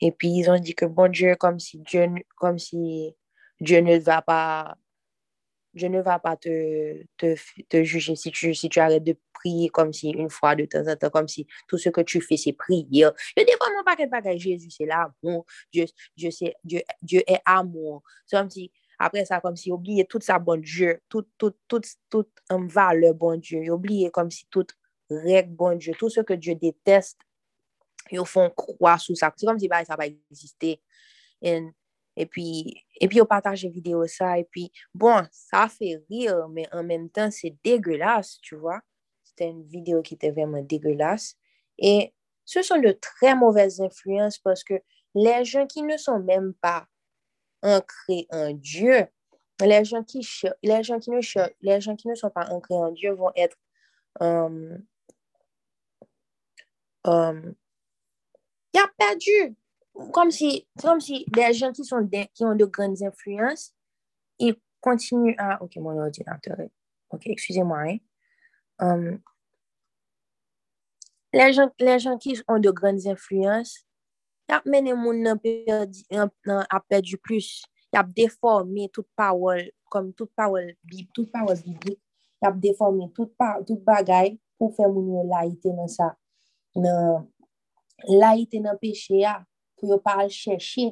Et 0.00 0.12
puis, 0.12 0.28
ils 0.28 0.48
ont 0.48 0.58
dit 0.58 0.76
que 0.76 0.84
bon 0.84 1.10
Dieu, 1.10 1.34
comme 1.34 1.58
si 1.58 1.78
Dieu, 1.78 2.06
comme 2.36 2.60
si 2.60 3.16
Dieu 3.60 3.80
ne 3.80 3.98
va 3.98 4.22
pas, 4.22 4.76
Dieu 5.76 5.88
ne 5.88 6.00
va 6.00 6.18
pas 6.18 6.36
te, 6.36 7.04
te, 7.18 7.36
te 7.68 7.84
juger 7.84 8.16
si 8.16 8.32
tu, 8.32 8.54
si 8.54 8.68
tu 8.68 8.80
arrêtes 8.80 9.04
de 9.04 9.16
prier 9.34 9.68
comme 9.68 9.92
si 9.92 10.08
une 10.08 10.30
fois 10.30 10.56
de 10.56 10.64
temps 10.64 10.88
en 10.88 10.96
temps, 10.96 11.10
comme 11.10 11.28
si 11.28 11.46
tout 11.68 11.76
ce 11.76 11.90
que 11.90 12.00
tu 12.00 12.20
fais, 12.22 12.38
c'est 12.38 12.54
prier. 12.54 13.06
Je 13.36 13.44
dis 13.44 13.52
comment 13.60 13.84
pas 13.84 13.92
non 13.92 13.96
quel 13.96 14.08
bagage 14.08 14.40
Jésus, 14.40 14.70
c'est 14.70 14.86
l'amour. 14.86 15.44
Dieu, 15.70 15.84
Dieu, 16.16 16.30
Dieu, 16.64 16.80
Dieu 17.02 17.22
est 17.26 17.40
amour. 17.44 18.02
C'est 18.26 18.38
comme 18.38 18.50
si, 18.50 18.72
après 18.98 19.26
ça, 19.26 19.40
comme 19.40 19.56
si 19.56 19.70
oublier 19.70 20.06
toute 20.06 20.22
sa 20.22 20.38
bonne 20.38 20.62
Dieu, 20.62 21.00
toute, 21.10 21.28
toute, 21.36 21.58
toute, 21.68 21.86
toute 22.08 22.30
um, 22.50 22.66
valeur 22.66 23.14
bon 23.14 23.38
Dieu, 23.38 23.70
oublier 23.70 24.10
comme 24.10 24.30
si 24.30 24.46
toute 24.50 24.72
règle 25.10 25.52
bon 25.52 25.76
Dieu, 25.76 25.92
tout 25.98 26.08
ce 26.08 26.22
que 26.22 26.32
Dieu 26.32 26.54
déteste, 26.54 27.18
ils 28.10 28.24
font 28.24 28.48
croire 28.48 28.98
sous 28.98 29.14
ça. 29.14 29.32
C'est 29.36 29.44
comme 29.44 29.58
si 29.58 29.68
bah, 29.68 29.84
ça 29.84 29.96
va 29.96 30.06
exister. 30.06 30.80
And, 31.44 31.72
et 32.16 32.26
puis, 32.26 32.84
et 33.00 33.08
on 33.20 33.26
partage 33.26 33.64
vidéo 33.64 34.06
ça. 34.06 34.38
Et 34.38 34.44
puis, 34.44 34.72
bon, 34.94 35.22
ça 35.30 35.68
fait 35.68 36.02
rire, 36.08 36.48
mais 36.48 36.66
en 36.72 36.82
même 36.82 37.10
temps, 37.10 37.30
c'est 37.30 37.56
dégueulasse, 37.62 38.38
tu 38.40 38.56
vois. 38.56 38.80
C'était 39.24 39.48
une 39.48 39.64
vidéo 39.64 40.02
qui 40.02 40.14
était 40.14 40.30
vraiment 40.30 40.62
dégueulasse. 40.62 41.36
Et 41.78 42.14
ce 42.44 42.62
sont 42.62 42.78
de 42.78 42.92
très 42.92 43.34
mauvaises 43.34 43.80
influences 43.80 44.38
parce 44.38 44.64
que 44.64 44.74
les 45.14 45.44
gens 45.44 45.66
qui 45.66 45.82
ne 45.82 45.96
sont 45.96 46.20
même 46.20 46.54
pas 46.54 46.86
ancrés 47.62 48.26
en 48.30 48.52
Dieu, 48.52 49.06
les 49.60 49.84
gens 49.84 50.04
qui, 50.04 50.26
les 50.62 50.82
gens 50.82 50.98
ne, 50.98 51.20
les 51.60 51.80
gens 51.80 51.96
qui 51.96 52.08
ne 52.08 52.14
sont 52.14 52.30
pas 52.30 52.48
ancrés 52.50 52.74
en 52.74 52.92
Dieu 52.92 53.12
vont 53.12 53.32
être 53.34 53.56
um, 54.20 54.84
il 57.06 58.80
a 58.80 58.88
perdu. 58.98 59.56
kom 60.12 60.30
si, 60.34 60.66
kom 60.82 61.00
si 61.02 61.24
de 61.32 61.46
jen 61.52 61.74
ki 61.76 61.86
son 61.86 62.08
de, 62.10 62.26
ki 62.34 62.44
yon 62.44 62.60
de 62.60 62.66
grandes 62.68 63.04
influence, 63.06 63.72
y 64.38 64.52
kontinu 64.84 65.34
a, 65.40 65.56
ok, 65.64 65.78
mon 65.84 66.02
ordinateur, 66.04 66.66
ok, 67.14 67.30
eksuse-moi, 67.32 67.96
um, 68.82 69.08
le 71.36 71.48
jen, 71.52 71.72
jen 71.96 72.20
ki 72.22 72.36
yon 72.42 72.64
de 72.64 72.72
grandes 72.76 73.08
influence, 73.10 73.86
yap 74.50 74.66
mene 74.68 74.94
moun 74.98 75.22
nan 75.24 76.62
apè 76.70 77.00
du 77.02 77.18
plus, 77.18 77.64
yap 77.94 78.12
deforme 78.14 78.88
tout 78.92 79.08
pawol, 79.18 79.64
kom 79.90 80.12
tout 80.14 80.30
pawol 80.36 80.72
bib, 80.84 81.08
tout 81.14 81.30
pawol 81.32 81.58
biblik, 81.64 81.98
yap 82.44 82.58
deforme 82.62 83.10
tout, 83.16 83.32
pa, 83.38 83.56
tout 83.66 83.80
bagay 83.86 84.36
pou 84.56 84.72
fè 84.76 84.86
moun 84.88 85.14
yo 85.14 85.24
laite 85.30 85.72
nan 85.74 85.90
sa, 85.90 86.12
nan 86.76 87.26
laite 88.06 88.60
nan 88.62 88.78
peche 88.80 89.22
ya, 89.22 89.40
pou 89.76 89.90
yo 89.90 89.98
pa 90.02 90.16
al 90.22 90.30
cheshe, 90.32 90.90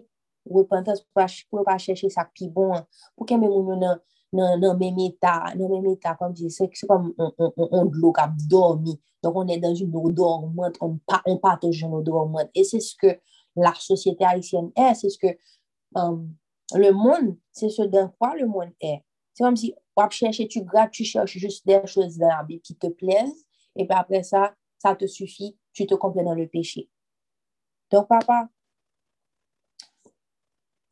repentans 0.51 1.03
pou 1.15 1.61
yo 1.61 1.65
pa 1.67 1.77
cheshe 1.81 2.11
sa 2.13 2.27
pi 2.29 2.49
bon, 2.53 2.85
pou 3.17 3.29
ke 3.29 3.39
men 3.41 3.53
moun 3.53 3.85
yo 3.85 3.95
nan 4.35 4.79
men 4.81 4.97
meta, 4.97 5.37
nan 5.55 5.71
men 5.71 5.85
meta, 5.85 6.15
kom 6.19 6.35
di, 6.37 6.51
se 6.53 6.69
kom 6.89 7.13
on 7.19 7.91
glok 7.93 8.21
ap 8.25 8.35
dormi, 8.51 8.97
donk 9.25 9.39
on 9.41 9.53
e 9.53 9.59
dan 9.63 9.77
joun 9.77 9.93
nou 9.95 10.13
dormant, 10.13 10.81
on 10.85 10.99
pa 11.43 11.55
te 11.61 11.71
joun 11.73 11.95
nou 11.95 12.05
dormant, 12.07 12.51
e 12.55 12.67
se 12.67 12.83
ske 12.83 13.17
la 13.57 13.75
sosyete 13.79 14.27
haisyen 14.27 14.73
e, 14.75 14.91
se 14.99 15.13
ske 15.15 15.37
le 16.75 16.93
moun, 16.97 17.35
se 17.55 17.71
se 17.73 17.89
den 17.91 18.11
kwa 18.19 18.35
le 18.39 18.49
moun 18.51 18.75
e, 18.83 18.99
se 19.35 19.47
kom 19.47 19.57
si 19.59 19.73
wap 19.97 20.15
cheshe, 20.15 20.49
tu 20.51 20.65
grat, 20.67 20.93
tu 20.93 21.07
cheshe 21.07 21.39
juste 21.39 21.67
den 21.71 21.87
chouz 21.87 22.19
dan 22.19 22.35
abe 22.41 22.59
ki 22.61 22.77
te 22.83 22.91
plez, 22.91 23.31
e 23.75 23.87
pe 23.87 23.97
apre 23.97 24.23
sa, 24.27 24.51
sa 24.83 24.95
te 24.99 25.07
sufi, 25.11 25.55
tu 25.75 25.87
te 25.87 25.97
komple 25.99 26.23
nan 26.27 26.37
le 26.39 26.47
peche. 26.51 26.89
Donc, 27.91 28.09
papa, 28.09 28.49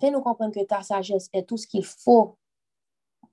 fais-nous 0.03 0.21
comprendre 0.21 0.53
que 0.53 0.65
ta 0.65 0.83
sagesse 0.83 1.29
est 1.33 1.45
tout 1.45 1.57
ce 1.57 1.67
qu'il 1.69 1.85
faut 1.85 2.37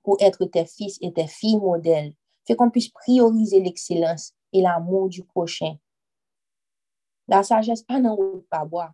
pour 0.04 0.16
être 0.20 0.44
tes 0.44 0.64
fils 0.64 0.98
et 1.00 1.12
tes 1.12 1.26
filles 1.26 1.58
modèles. 1.58 2.14
Fais 2.46 2.54
qu'on 2.54 2.70
puisse 2.70 2.88
prioriser 2.88 3.60
l'excellence 3.60 4.34
et 4.52 4.62
l'amour 4.62 5.08
du 5.08 5.24
prochain. 5.24 5.76
La 7.26 7.42
sagesse, 7.42 7.82
pas 7.82 7.98
non 7.98 8.14
route 8.14 8.46
pas 8.48 8.64
boire. 8.64 8.92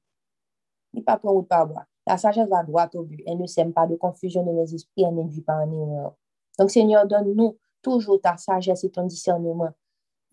Il 0.95 1.05
pas 1.05 1.19
pas 1.19 1.65
boire. 1.67 1.85
La 2.07 2.17
sagesse 2.17 2.49
va 2.49 2.63
droit 2.63 2.89
au 2.95 3.03
but. 3.03 3.23
Elle 3.27 3.39
ne 3.39 3.47
sème 3.47 3.75
pas 3.75 3.87
de 3.87 3.97
confusion 3.97 4.43
dans 4.43 4.53
les 4.53 4.75
esprits, 4.75 5.03
elle 5.03 5.15
n'induit 5.15 5.43
pas 5.43 5.57
en 5.57 5.71
erreur. 5.71 6.15
Donc, 6.59 6.71
Seigneur, 6.71 7.07
donne-nous 7.07 7.59
toujours 7.83 8.21
ta 8.23 8.39
sagesse 8.39 8.85
et 8.85 8.91
ton 8.91 9.05
discernement 9.05 9.71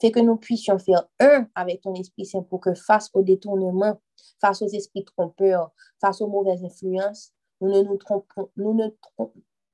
Fais 0.01 0.11
que 0.11 0.19
nous 0.19 0.37
puissions 0.37 0.79
faire 0.79 1.07
un 1.19 1.47
avec 1.55 1.81
ton 1.81 1.93
Esprit 1.95 2.25
Saint 2.25 2.43
pour 2.43 2.59
que 2.59 2.73
face 2.73 3.09
au 3.13 3.21
détournement, 3.21 4.01
face 4.41 4.61
aux 4.61 4.67
esprits 4.67 5.05
trompeurs, 5.05 5.71
face 6.01 6.21
aux 6.21 6.27
mauvaises 6.27 6.63
influences, 6.63 7.31
nous 7.61 7.69
ne 7.69 7.81
nous 7.83 7.97
trompons, 7.97 8.49
nous 8.57 8.73
ne 8.73 8.87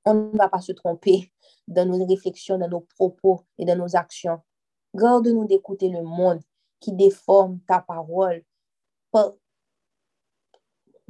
on 0.04 0.14
ne 0.14 0.36
va 0.36 0.48
pas 0.48 0.60
se 0.60 0.72
tromper 0.72 1.32
dans 1.68 1.86
nos 1.86 2.06
réflexions, 2.06 2.58
dans 2.58 2.68
nos 2.68 2.80
propos 2.80 3.44
et 3.58 3.64
dans 3.64 3.76
nos 3.76 3.96
actions. 3.96 4.40
Garde-nous 4.94 5.46
d'écouter 5.46 5.88
le 5.88 6.02
monde 6.02 6.40
qui 6.80 6.92
déforme 6.92 7.60
ta 7.66 7.80
parole, 7.80 8.44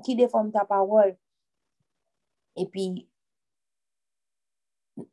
qui 0.05 0.17
déforme 0.17 0.51
ta 0.51 0.65
parole. 0.65 1.17
Et 2.57 2.67
puis, 2.67 3.09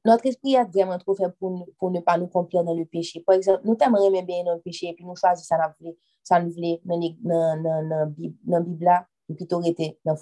notre 0.06 0.26
esprit 0.26 0.56
est 0.56 0.64
vraiment 0.66 0.98
trop 0.98 1.16
faible 1.16 1.36
pour, 1.40 1.68
pour 1.78 1.92
ne 1.92 2.00
pas 2.00 2.18
nous 2.18 2.28
complaire 2.28 2.64
dans 2.64 2.74
le 2.74 2.86
péché. 2.86 3.22
Par 3.22 3.36
exemple, 3.36 3.62
nous 3.66 3.76
t'aimerions 3.76 4.22
bien 4.24 4.44
dans 4.44 4.56
le 4.56 4.62
péché 4.62 4.90
et 4.90 4.94
puis 4.94 5.06
nous 5.06 5.16
choisissons 5.16 5.56
ça, 5.56 5.76
ça 6.24 6.42
nous 6.42 6.52
voulait 6.52 6.82
dans 6.86 8.06
la 8.46 8.60
Bible 8.60 8.90
puis 9.36 9.48
tu 9.48 9.56
été 9.66 10.00
dans 10.06 10.16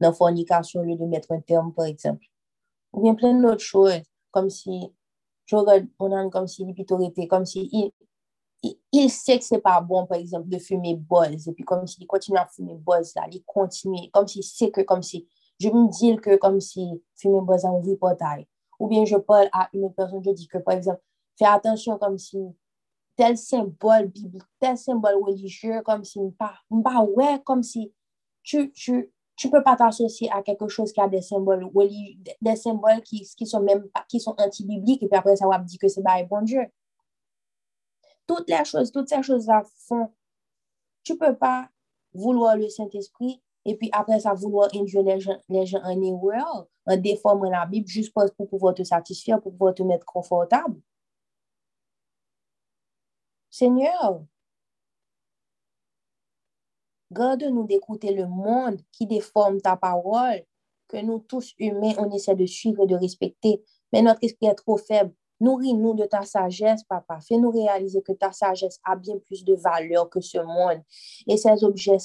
la 0.00 0.12
fornication 0.12 0.80
au 0.80 0.84
lieu 0.84 0.96
de 0.96 1.04
mettre 1.04 1.32
un 1.32 1.40
terme, 1.40 1.72
par 1.72 1.86
exemple. 1.86 2.24
Ou 2.92 3.02
bien 3.02 3.14
plein 3.14 3.34
d'autres 3.34 3.60
choses, 3.60 4.00
comme 4.30 4.48
si, 4.48 4.92
je 5.46 5.56
regarde, 5.56 5.86
a 6.00 6.30
comme 6.30 6.46
si 6.46 6.62
il 6.62 7.04
été, 7.04 7.28
comme 7.28 7.44
si 7.44 7.68
il, 7.72 7.92
il, 8.92 9.10
sait 9.10 9.38
que 9.38 9.44
c'est 9.44 9.60
pas 9.60 9.80
bon, 9.80 10.06
par 10.06 10.18
exemple, 10.18 10.48
de 10.48 10.58
fumer 10.58 10.96
buzz, 10.96 11.48
et 11.48 11.52
puis 11.52 11.64
comme 11.64 11.86
s'il 11.86 12.06
continue 12.06 12.38
à 12.38 12.46
fumer 12.46 12.74
buzz, 12.74 13.12
là, 13.14 13.26
il 13.30 13.42
continue, 13.44 14.10
comme 14.10 14.26
s'il 14.26 14.42
sait 14.42 14.70
que, 14.70 14.80
comme 14.80 15.02
si, 15.02 15.28
je 15.60 15.68
me 15.68 15.88
dis 15.90 16.16
que 16.16 16.36
comme 16.36 16.60
si 16.60 17.02
fumer 17.16 17.40
buzz 17.42 17.64
a 17.64 17.72
ouvert 17.72 17.98
portail. 17.98 18.46
Ou 18.78 18.88
bien 18.88 19.04
je 19.04 19.16
parle 19.16 19.48
à 19.52 19.68
une 19.72 19.92
personne, 19.92 20.22
je 20.24 20.30
dis 20.30 20.48
que, 20.48 20.58
par 20.58 20.74
exemple, 20.74 21.02
fais 21.38 21.46
attention 21.46 21.98
comme 21.98 22.18
si 22.18 22.38
tel 23.16 23.36
symbole 23.36 24.06
biblique, 24.06 24.42
tel 24.60 24.78
symbole 24.78 25.16
religieux, 25.22 25.82
comme 25.82 26.04
si, 26.04 26.20
pas, 26.38 26.54
ouais, 26.70 27.40
comme 27.44 27.62
si 27.62 27.92
tu, 28.42 28.70
tu, 28.72 29.12
Tu 29.36 29.50
peux 29.50 29.62
pas 29.62 29.76
t'associer 29.76 30.30
à 30.32 30.42
quelque 30.42 30.68
chose 30.68 30.92
qui 30.92 31.00
a 31.00 31.08
des 31.08 31.22
symboles, 31.22 31.68
des 32.40 32.56
symboles 32.56 33.02
qui, 33.02 33.22
qui 33.36 33.46
sont 33.46 33.60
même 33.60 33.84
qui 34.08 34.20
sont 34.20 34.34
anti-bibliques, 34.38 35.02
et 35.02 35.08
puis 35.08 35.18
après 35.18 35.36
ça, 35.36 35.46
on 35.46 35.50
va 35.50 35.58
dire 35.58 35.78
que 35.80 35.88
c'est 35.88 36.02
pas 36.02 36.22
bon 36.24 36.42
Dieu. 36.42 36.66
Toutes 38.26 38.48
les 38.48 38.64
choses, 38.64 38.90
toutes 38.92 39.08
ces 39.08 39.22
choses-là 39.22 39.62
font. 39.86 40.12
Tu 41.02 41.16
peux 41.16 41.36
pas 41.36 41.68
vouloir 42.12 42.56
le 42.56 42.68
Saint-Esprit 42.68 43.40
et 43.64 43.76
puis 43.76 43.90
après 43.92 44.20
ça, 44.20 44.34
vouloir 44.34 44.68
induire 44.74 45.02
les 45.02 45.20
gens, 45.20 45.38
les 45.48 45.66
gens 45.66 45.82
en 45.82 46.00
erreur, 46.00 46.66
en 46.86 46.96
déformant 46.96 47.50
la 47.50 47.66
Bible 47.66 47.86
juste 47.86 48.12
pour 48.12 48.48
pouvoir 48.48 48.74
te 48.74 48.82
satisfaire, 48.82 49.40
pour 49.40 49.52
pouvoir 49.52 49.74
te 49.74 49.82
mettre 49.82 50.06
confortable. 50.06 50.80
Seigneur, 53.50 54.24
garde-nous 57.12 57.66
d'écouter 57.66 58.14
le 58.14 58.26
monde 58.26 58.80
qui 58.92 59.06
déforme 59.06 59.60
ta 59.60 59.76
parole, 59.76 60.44
que 60.88 60.96
nous 60.98 61.18
tous 61.18 61.54
humains, 61.58 61.94
on 61.98 62.10
essaie 62.12 62.34
de 62.34 62.46
suivre 62.46 62.84
et 62.84 62.86
de 62.86 62.96
respecter. 62.96 63.62
Mais 63.92 64.02
notre 64.02 64.24
esprit 64.24 64.46
est 64.46 64.54
trop 64.54 64.76
faible. 64.76 65.12
Nourris-nous 65.40 65.94
de 65.94 66.04
ta 66.04 66.22
sagesse, 66.22 66.82
papa. 66.84 67.20
Fais-nous 67.20 67.50
réaliser 67.50 68.02
que 68.02 68.12
ta 68.12 68.32
sagesse 68.32 68.80
a 68.84 68.96
bien 68.96 69.18
plus 69.18 69.44
de 69.44 69.54
valeur 69.54 70.10
que 70.10 70.20
ce 70.20 70.38
monde. 70.38 70.82
Et 71.26 71.36
ces 71.36 71.62
objets, 71.62 71.98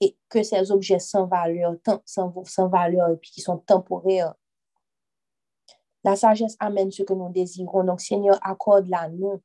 et 0.00 0.16
que 0.28 0.42
ces 0.42 0.70
objets 0.70 0.98
sans 0.98 1.26
valeur, 1.26 1.74
sans, 2.04 2.68
valeur 2.68 3.10
et 3.10 3.16
puis 3.16 3.30
qui 3.30 3.40
sont 3.40 3.58
temporaires. 3.58 4.34
La 6.04 6.16
sagesse 6.16 6.56
amène 6.60 6.90
ce 6.90 7.02
que 7.02 7.14
nous 7.14 7.30
désirons. 7.30 7.84
Donc, 7.84 8.00
Seigneur, 8.00 8.38
accorde-la 8.42 9.08
nous. 9.08 9.42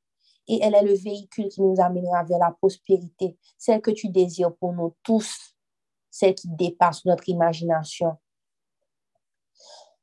Et 0.48 0.60
elle 0.62 0.76
est 0.76 0.84
le 0.84 0.94
véhicule 0.94 1.48
qui 1.50 1.62
nous 1.62 1.80
amènera 1.80 2.24
vers 2.24 2.40
la 2.40 2.52
prospérité, 2.52 3.38
celle 3.58 3.80
que 3.80 3.92
tu 3.92 4.10
désires 4.10 4.54
pour 4.56 4.74
nous 4.74 4.96
tous, 5.04 5.56
celle 6.10 6.36
qui 6.36 6.50
dépasse 6.50 7.06
notre 7.06 7.30
imagination. 7.30 8.18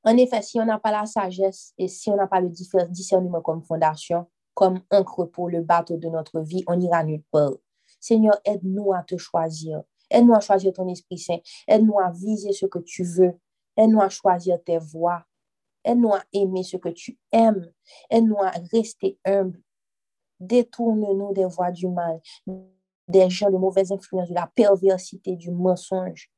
En 0.05 0.17
effet, 0.17 0.41
si 0.43 0.59
on 0.59 0.65
n'a 0.65 0.79
pas 0.79 0.93
la 0.93 1.07
sagesse 1.07 1.75
et 1.77 1.89
si 1.89 2.09
on 2.11 2.17
n'a 2.17 2.27
pas 2.27 2.41
le 2.41 2.49
discernement 2.49 3.43
comme 3.43 3.63
fondation, 3.63 4.27
comme 4.55 4.81
encre 4.91 5.25
pour 5.27 5.51
le 5.51 5.61
bateau 5.61 5.97
de 5.97 6.09
notre 6.09 6.41
vie, 6.41 6.65
on 6.67 6.81
ira 6.81 7.05
nulle 7.05 7.23
part. 7.31 7.53
Seigneur, 8.01 8.41
aide-nous 8.45 8.93
à 8.93 9.03
te 9.03 9.17
choisir. 9.17 9.83
Aide-nous 10.11 10.35
à 10.35 10.41
choisir 10.41 10.73
ton 10.73 10.89
Esprit 10.89 11.19
Saint. 11.19 11.39
Aide-nous 11.67 11.99
à 11.99 12.11
viser 12.11 12.53
ce 12.53 12.67
que 12.67 12.79
tu 12.79 13.05
veux. 13.05 13.39
Aide-nous 13.77 14.01
à 14.01 14.09
choisir 14.09 14.63
tes 14.63 14.79
voies. 14.79 15.25
Aide-nous 15.85 16.15
à 16.15 16.23
aimer 16.33 16.63
ce 16.63 16.77
que 16.77 16.89
tu 16.89 17.19
aimes. 17.33 17.71
Aide-nous 18.11 18.39
à 18.39 18.53
rester 18.73 19.19
humble. 19.25 19.63
Détourne-nous 20.41 21.33
des 21.33 21.47
voies 21.47 21.73
du 21.73 21.89
mal, 21.89 22.21
des 23.09 23.29
gens 23.29 23.51
de 23.51 23.57
mauvaise 23.57 23.91
influence, 23.91 24.29
de 24.29 24.35
la 24.35 24.47
perversité, 24.55 25.35
du 25.37 25.51
mensonge. 25.51 26.31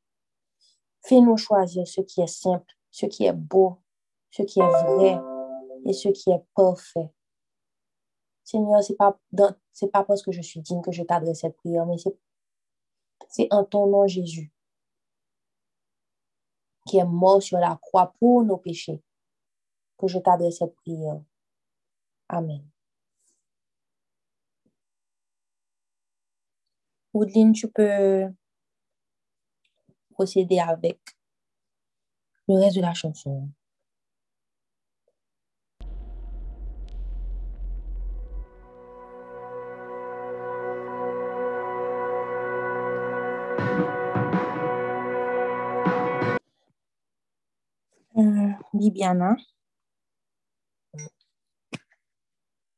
Fais-nous 1.02 1.36
choisir 1.36 1.86
ce 1.86 2.00
qui 2.00 2.20
est 2.20 2.26
simple, 2.26 2.72
ce 2.90 3.06
qui 3.06 3.24
est 3.24 3.32
beau, 3.32 3.76
ce 4.30 4.42
qui 4.42 4.60
est 4.60 4.62
vrai 4.62 5.20
et 5.84 5.92
ce 5.92 6.08
qui 6.08 6.30
est 6.30 6.42
parfait. 6.54 7.10
Seigneur, 8.44 8.82
ce 8.82 8.92
n'est 8.92 8.96
pas, 8.96 9.18
pas 9.92 10.04
parce 10.04 10.22
que 10.22 10.32
je 10.32 10.42
suis 10.42 10.60
digne 10.60 10.82
que 10.82 10.92
je 10.92 11.02
t'adresse 11.02 11.40
cette 11.40 11.56
prière, 11.56 11.86
mais 11.86 11.98
c'est 11.98 12.16
c'est 13.30 13.46
en 13.50 13.64
ton 13.64 13.86
nom, 13.86 14.06
Jésus, 14.06 14.52
qui 16.86 16.98
est 16.98 17.04
mort 17.04 17.42
sur 17.42 17.58
la 17.58 17.78
croix 17.80 18.12
pour 18.18 18.42
nos 18.44 18.58
péchés, 18.58 19.02
que 19.96 20.08
je 20.08 20.18
t'adresse 20.18 20.58
cette 20.58 20.74
prière. 20.74 21.22
Amen. 22.28 22.68
Woodline, 27.14 27.52
tu 27.52 27.68
peux 27.68 28.26
procéder 30.10 30.58
avec 30.58 31.00
le 32.48 32.54
reste 32.54 32.76
de 32.76 32.82
la 32.82 32.94
chanson. 32.94 33.48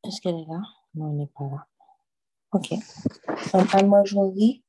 Est-ce 0.05 0.20
qu'elle 0.20 0.34
est 0.34 0.46
là? 0.48 0.61
Non, 0.94 1.11
elle 1.11 1.16
n'est 1.16 1.26
pas 1.28 1.44
là. 1.44 1.66
Ok. 2.53 2.74
Anne-Marjorie, 3.72 4.64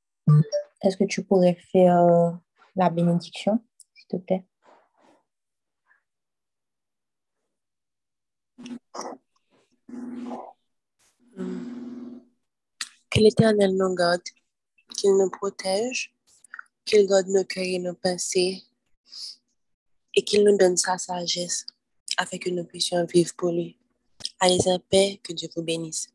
est-ce 0.83 0.95
que 0.95 1.05
tu 1.05 1.23
pourrais 1.23 1.55
faire 1.71 1.97
euh, 1.97 2.31
la 2.75 2.89
bénédiction, 2.91 3.63
s'il 3.95 4.07
te 4.07 4.17
plaît? 4.17 4.45
Que 13.09 13.19
l'Éternel 13.19 13.75
nous 13.75 13.95
garde, 13.95 14.21
qu'il 14.95 15.17
nous 15.17 15.29
protège, 15.29 16.15
qu'il 16.85 17.07
garde 17.07 17.27
nos 17.27 17.43
cœurs 17.43 17.63
et 17.63 17.79
nos 17.79 17.95
pensées 17.95 18.63
et 20.15 20.23
qu'il 20.23 20.43
nous 20.43 20.57
donne 20.57 20.77
sa 20.77 20.97
sagesse 20.97 21.65
afin 22.17 22.37
que 22.37 22.49
nous 22.49 22.63
puissions 22.63 23.05
vivre 23.05 23.33
pour 23.35 23.51
lui. 23.51 23.77
Allez 24.39 24.59
en 24.67 24.79
paix, 24.79 25.19
que 25.23 25.33
Dieu 25.33 25.49
vous 25.55 25.63
bénisse. 25.63 26.12